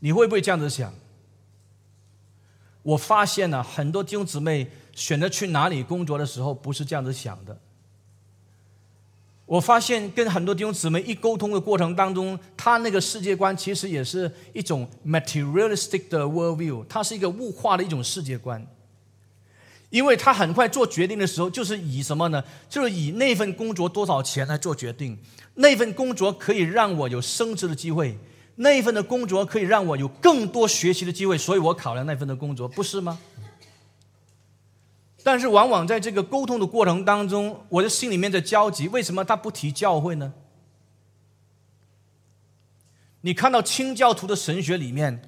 [0.00, 0.92] 你会不会这样子想？
[2.82, 7.58] 我发现呢，很多弟兄姊妹选择去哪里工作的时候，不是这样子想的。
[9.44, 18.66] 我发现跟很多弟兄姊妹一沟通的过程当中，他那个世界观其实也是一种 materialistic 的 worldview，它是一个物化的一种世界观。
[19.90, 22.44] 因为他很快做决定的时候，就是以什么呢？
[22.68, 25.18] 就是以那份工作多少钱来做决定，
[25.54, 28.18] 那份工作可以让我有升职的机会。
[28.60, 33.18] 那一份的工作可以让我有更多学习的机会，所以我考量那份的工作，不是吗？
[35.22, 40.32] 但是往往在这个沟通的过程当中，我的心里面在焦急，为什么他不提教会呢？
[43.20, 45.22] 你看到清教徒的神学里面，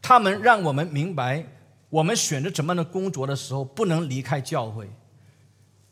[0.00, 1.46] 他们让我们明白，
[1.88, 4.88] 我们选择怎么样的工作的时候，不能离开教会。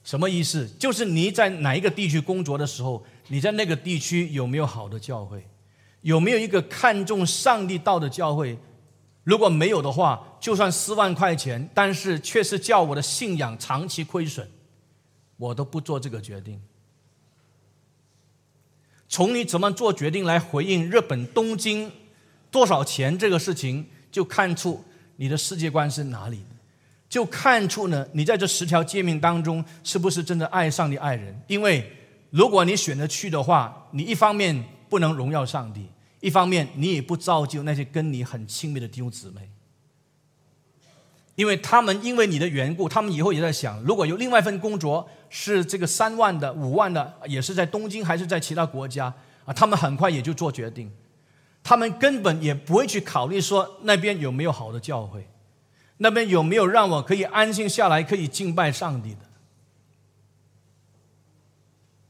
[0.05, 0.69] 什么意思？
[0.79, 5.45] 就是你在哪一个地区工作的时候，你在那个地区有没有好的教会？
[6.03, 8.57] 有没有一个看重上帝道的教会？
[9.25, 14.49] 如果没有的话，就算四万块钱，但是却是叫我的信仰长期亏损，
[15.37, 16.59] 我都不做这个决定。
[19.07, 21.93] 从你怎么做决定来回应日本东京
[22.51, 24.83] 多少钱这个事情，就看出
[25.17, 26.43] 你的世界观是哪里，
[27.07, 31.39] 就看出呢，你在这十条诫命当中是不是真的爱上帝爱人？
[31.49, 31.93] 因为
[32.31, 34.65] 如果你选择去的话，你一方面。
[34.89, 35.89] 不能荣耀上帝。
[36.21, 39.49] 一方面，你也不造就那些跟你很亲密的弟兄姊妹，
[41.37, 49.15] 因为他们因为你的缘故，他们以后也在想，如果有另外一份工作是这个三万的、五万的，也是在东京还是在其他国家
[49.45, 49.55] 啊？
[49.55, 50.91] 他们很快也就做决定，
[51.63, 55.25] 他们根本也不会去考虑说那边有没有好的教会，
[55.99, 59.21] 那边有没有让我可以安心下来可以敬拜上帝的，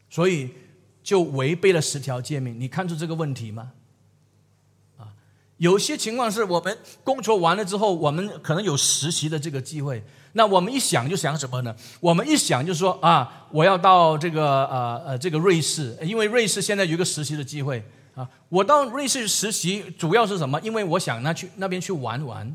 [0.09, 0.51] 所以。
[1.09, 3.73] 就违背了十条诫命，你看出这个问题吗？
[4.99, 5.09] 啊，
[5.57, 10.05] 有些情况是我们工作完了之后，我们可能有实习的这个机会，
[10.35, 11.75] 那我们一想就想什么呢？
[12.01, 17.83] 我们一想就说啊，我要到这个呃呃这个瑞士，因为瑞士现在有一个实习的机会
[18.15, 18.29] 啊。
[18.51, 20.61] 我到瑞士实习主要是什么？
[20.61, 22.55] 因为我想那去那边去玩玩。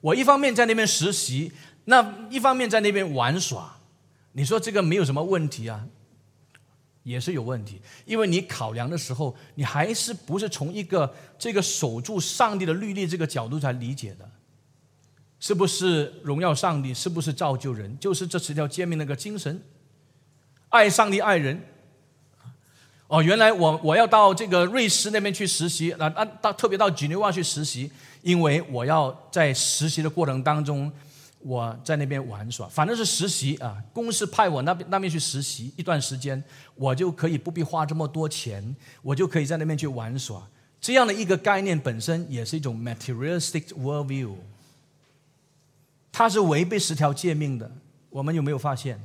[0.00, 1.52] 我一方面在那边实习，
[1.84, 3.76] 那一方面在那边玩耍。
[4.32, 5.86] 你说这个没有什么问题啊？
[7.04, 14.28] 也是有问题，因为你考量的时候，你还是不是从一个这个守住上帝的律例这个角度来理解的，
[15.38, 16.94] 是不是荣耀上帝？
[16.94, 17.96] 是不是造就人？
[17.98, 19.62] 就是这十条诫命那个精神，
[20.70, 21.62] 爱上帝爱人。
[23.06, 27.92] 哦，原来我我要到这个瑞士那边去实习，那那到特别到几内瓦去实习，
[28.22, 30.90] 因为我要在实习的过程当中。
[31.46, 33.76] 我在那边玩耍，反正是实习啊。
[33.92, 36.42] 公司派我那边那边去实习一段时间，
[36.74, 40.48] 我就可以不必花这么多钱，我就可以在那边去玩耍。
[40.80, 44.36] 这样的一个概念本身也是一种 materialistic worldview，
[46.10, 47.70] 它是违背十条诫命的。
[48.08, 48.98] 我们有没有发现？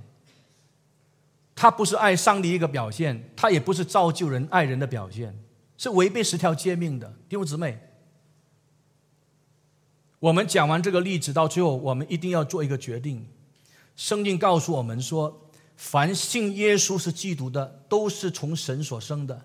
[1.53, 5.37] 它不是爱上帝一个表现，它也不是造就人爱人的表现，
[5.77, 7.13] 是违背十条诫命的。
[7.27, 7.77] 弟兄姊妹。
[10.19, 13.25] 我们讲完这个例子，到最后，我们一定要做一个决定。
[13.95, 19.35] 圣经告诉我们说，凡信耶稣是基督的，都是从神所生的；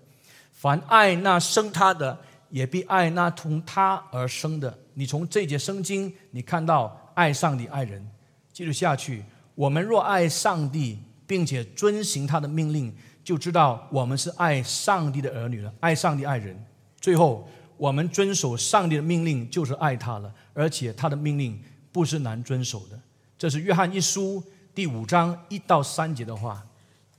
[0.51, 2.19] 凡爱那生他的，
[2.49, 4.77] 也必爱那从他而生的。
[4.95, 8.05] 你从这节圣经，你看到爱上帝、爱人。
[8.51, 9.23] 继续下去，
[9.53, 15.73] 我们若爱上帝，并且遵行他的命令，就知道我们是爱上帝的儿女了。
[15.79, 16.65] 爱上帝、爱人，
[16.99, 17.47] 最后
[17.77, 20.33] 我们遵守上帝的命令，就是爱他了。
[20.53, 21.61] 而且他的命令
[21.91, 22.99] 不是难遵守的，
[23.37, 24.41] 这是约翰一书
[24.73, 26.65] 第五章一到三节的话。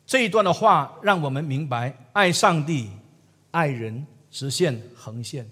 [0.07, 2.88] 这一段的话让我们明白，爱上帝、
[3.50, 5.48] 爱人，直线、横线。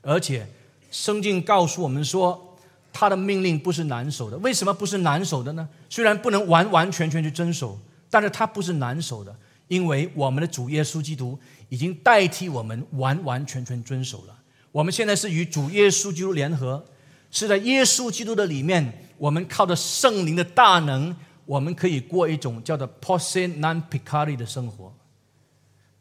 [0.00, 0.46] 而且
[0.90, 2.56] 圣经告诉我们说，
[2.92, 4.38] 他的命令不是难守的。
[4.38, 5.68] 为什么不是难守的呢？
[5.90, 7.78] 虽然不能完完全全去遵守，
[8.08, 9.36] 但是他不是难守的，
[9.66, 11.38] 因为我们的主耶稣基督
[11.68, 14.37] 已经代替我们完完全全遵守了。
[14.72, 16.84] 我们现在是与主耶稣基督联合，
[17.30, 21.14] 是在耶稣基督的里面，我们靠着圣灵的大能，
[21.46, 24.92] 我们可以过一种叫做 “posse non peccari” 的生活。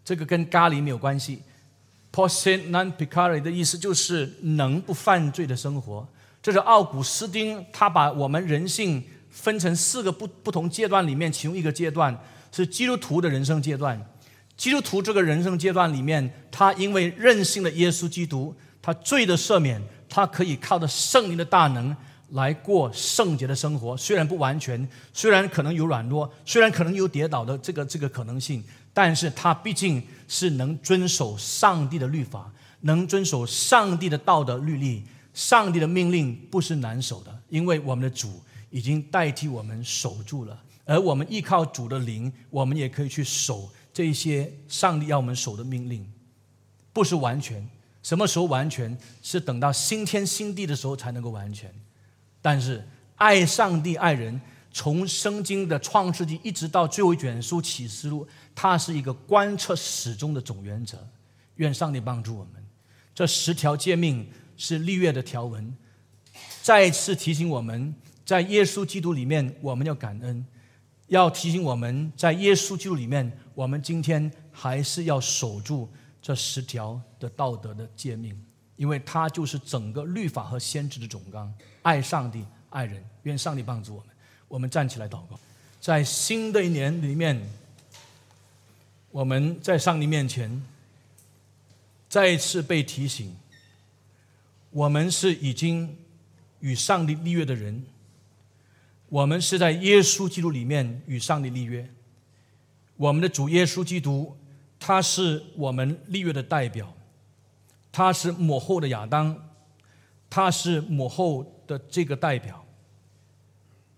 [0.04, 1.42] 这个跟咖喱没有关系。
[2.12, 6.08] posse non peccari 的意思就是能不犯罪的生活。
[6.42, 12.18] 这是奥古斯丁他把我们人性分成四个不不同阶段里面，其中一个阶段
[12.52, 14.00] 是基督徒的人生阶段。
[14.58, 21.96] 基督徒这个人生阶段里面，他因为任性的耶稣基督，他罪的赦免，他可以靠着圣灵的大能
[22.32, 23.96] 来过圣洁的生活。
[23.96, 32.52] 虽然不完全，虽然可能有软弱，虽然可能有跌倒的这个这个可能性，但是他毕竟是能遵守上帝的律法，
[32.82, 35.06] 能遵守上帝的道德律例。
[35.34, 38.42] 上帝的命令不是难守的，因为我们的主
[38.72, 46.08] 已经代替我们守住了，而我们依靠主的灵，我们也可以去守这些上帝要我们守的命令。
[46.94, 47.68] 不是完全，
[48.04, 48.96] 什么时候完全？
[49.24, 51.74] 是等到新天新地的时候才能够完全。
[52.40, 54.40] 但是爱上帝爱人，
[54.72, 60.96] 从圣经的创世纪一直到最后一卷书启示录，它是一个贯彻始终的总原则。
[61.56, 62.64] 愿上帝帮助我们，
[63.16, 64.28] 这十条诫命。
[64.60, 65.76] 是立约的条文，
[66.64, 67.94] 再次提醒我们
[68.26, 70.44] 在耶稣基督里面，我们要感恩；
[71.08, 75.90] 要提醒我们在耶稣基督里面，我们今天还是要守住
[76.22, 78.38] 这十条的道德的诫命，
[78.76, 81.54] 因为它就是整个律法和先知的总纲。
[81.82, 84.10] 爱上帝，爱人，愿上帝帮助我们。
[84.50, 85.40] 我们站起来祷告，
[85.80, 87.42] 在新的一年里面，
[89.12, 90.62] 我们在上帝面前
[92.10, 93.36] 再一次被提醒。
[94.70, 95.98] 我们是已经
[96.60, 97.84] 与上帝立约的人，
[99.10, 101.90] 我们是在耶稣基督里面与上帝立约。
[102.96, 104.38] 我们的主耶稣基督，
[104.80, 106.94] 他是我们立约的代表，
[107.92, 109.50] 他是母后的亚当，
[110.30, 112.66] 他是母后的这个代表。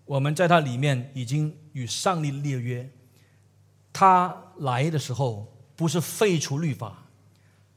[0.04, 2.90] 我们在他里面已经与上帝立约。
[3.92, 7.06] 他来的时候不是废除律法，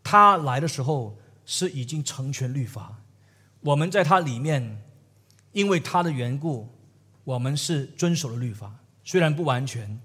[0.03, 1.17] 他来的时候。
[1.45, 3.01] 是已经成全律法，
[3.59, 4.81] 我们在他里面，
[5.51, 6.72] 因为他的缘故，
[7.23, 9.99] 我们是遵守了律法，虽然不完全，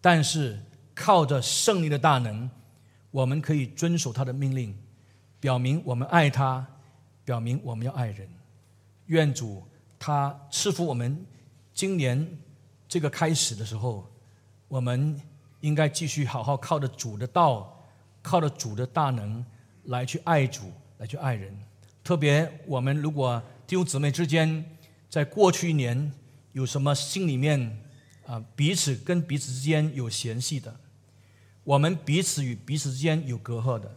[0.00, 0.58] 但是
[0.94, 2.48] 靠着胜利的大能，
[3.10, 4.76] 我们可以遵守他的命令，
[5.40, 6.66] 表明我们爱他，
[7.24, 8.28] 表明我们要爱人。
[9.06, 9.62] 愿主
[9.98, 11.24] 他赐福我们，
[11.72, 12.28] 今年
[12.88, 14.10] 这个开始的时候，
[14.68, 15.20] 我们
[15.60, 17.84] 应该继续好好靠着主的道，
[18.22, 19.44] 靠着主的大能。
[19.84, 21.50] 来去爱主，来去爱人。
[22.04, 24.62] 特别我们如果弟兄姊妹之间，
[25.08, 26.12] 在过去一年
[26.52, 27.82] 有什么心里面
[28.26, 30.80] 啊彼此跟彼此之间有嫌隙的，
[31.64, 33.96] 我们彼此与彼此之间有隔阂的，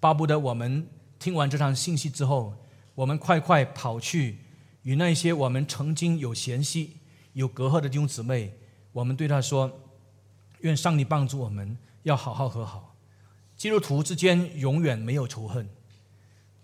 [0.00, 0.86] 巴不得我们
[1.18, 2.54] 听完这场信息之后，
[2.94, 4.38] 我们快快跑去
[4.82, 6.98] 与那些我们曾经有嫌隙、
[7.32, 8.52] 有隔阂的弟兄姊妹，
[8.92, 9.80] 我们对他说：
[10.60, 12.96] 愿上帝帮助我们，要好好和好。
[13.56, 15.68] 基督徒之间永远没有仇恨，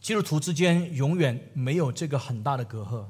[0.01, 3.07] 基督徒之间永远没有这个很大的隔阂。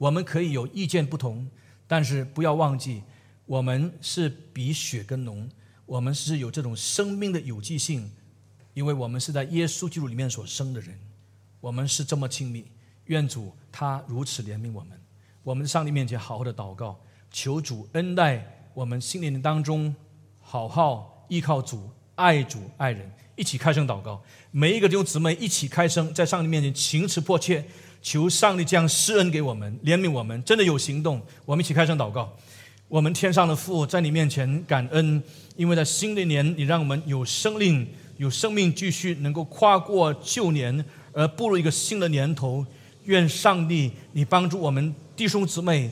[0.00, 1.46] 我们可以有意见不同，
[1.86, 3.02] 但是不要忘记，
[3.44, 5.46] 我们是比血更浓，
[5.84, 8.10] 我们是有这种生命的有机性，
[8.72, 10.98] 因为我们是在耶稣基督里面所生的人，
[11.60, 12.64] 我们是这么亲密。
[13.08, 14.98] 愿主他如此怜悯我们，
[15.42, 16.98] 我们上帝面前好好的祷告，
[17.30, 19.94] 求主恩待我们心灵当中，
[20.40, 21.90] 好好依靠主。
[22.14, 24.22] 爱主爱人，一起开声祷告。
[24.50, 27.64] 每一个弟兄姊妹一起开声，在上帝面前情辞迫切，
[28.02, 30.42] 求上帝将施恩给我们，怜悯我们。
[30.44, 32.32] 真的有行动，我们一起开声祷告。
[32.88, 35.22] 我们天上的父，在你面前感恩，
[35.56, 37.86] 因为在新的一年，你让我们有生命，
[38.16, 42.66] 有生命继续能够跨过旧年，而步入一个新的年头。
[43.04, 45.90] 愿上帝你帮助我们弟兄姊妹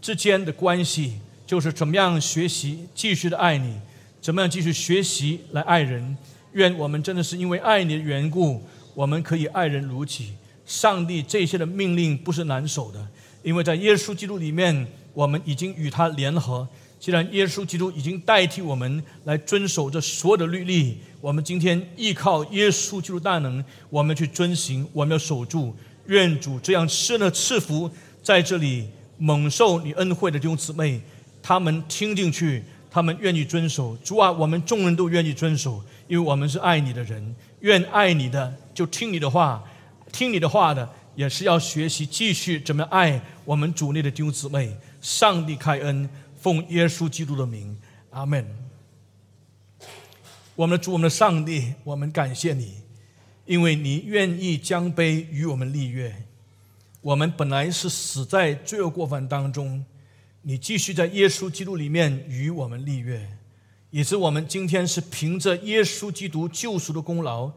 [0.00, 1.14] 之间的关系，
[1.46, 3.76] 就是怎么样学习继续的爱你。
[4.20, 6.16] 怎么样继续学习来爱人？
[6.52, 8.62] 愿我们真的是因为爱你的缘故，
[8.94, 10.32] 我们可以爱人如己。
[10.66, 13.06] 上帝这些的命令不是难守的，
[13.42, 16.66] 因为在耶稣基督里面，我们已经与他联合。
[16.98, 25.74] 既然耶稣基督已经代替我们来遵守这所有的律例，我们今天依靠耶稣基督大能，我们去遵行，我们要守住。
[26.06, 27.90] 愿主这样施的赐福
[28.22, 28.88] 在这里
[29.18, 31.00] 蒙受你恩惠的弟兄姊妹，
[31.42, 32.62] 他们听进去。
[32.90, 37.34] 他们愿意遵守主啊，我们众人都愿意遵守，因为我们是爱你的人。
[37.58, 39.60] 愿爱你的就听你的话，
[40.14, 44.76] 听你的话的也是要学习继续怎么爱我们主内的弟兄姊妹。
[45.00, 46.08] 上帝开恩，
[46.40, 47.76] 奉耶稣基督的名，
[48.10, 48.46] 阿门。
[50.54, 52.74] 我们的主，我们的上帝，我们感谢你，
[53.44, 56.14] 因为你愿意将杯与我们立约。
[57.00, 59.84] 我们本来是死在罪恶过犯当中，
[60.42, 63.36] 你继续在耶稣基督里面与我们立约，
[63.90, 67.50] 也是我们今天是凭着耶稣基督救赎的功劳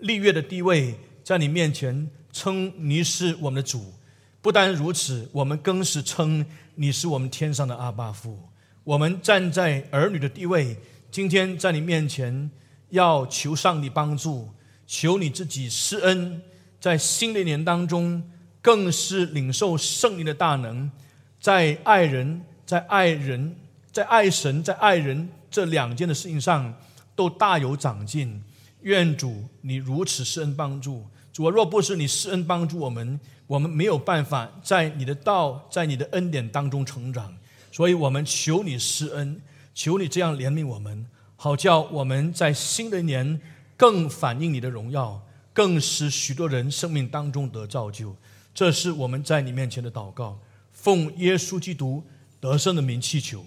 [0.00, 3.92] 立约的地位，在你面前称你是我们的主。
[4.40, 6.44] 不单如此，我们更是称。
[6.74, 8.48] 你是我们天上的阿爸父，
[8.82, 10.74] 我们站在儿女的地位，
[11.10, 12.50] 今天在你面前
[12.88, 14.48] 要求上帝帮助，
[14.86, 16.40] 求你自己施恩，
[16.80, 18.22] 在新的一年当中，
[18.62, 20.90] 更是领受圣灵的大能，
[21.38, 23.54] 在爱人、在爱人、
[23.92, 26.74] 在爱神、在爱人这两件的事情上，
[27.14, 28.42] 都大有长进。
[28.80, 31.04] 愿主你如此施恩帮助。
[31.32, 37.34] 主，若不是你施恩帮助我们，我们没有办法在你的道、在你的恩典当中成长。
[37.70, 39.40] 所以，我们求你施恩，
[39.74, 41.06] 求你这样怜悯我们，
[41.36, 43.40] 好叫我们在新的一年
[43.78, 45.22] 更反映你的荣耀，
[45.54, 48.14] 更使许多人生命当中得造就。
[48.54, 50.38] 这是我们在你面前的祷告，
[50.70, 52.04] 奉耶稣基督
[52.38, 53.42] 得胜的名祈求，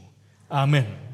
[0.48, 1.05] 阿门。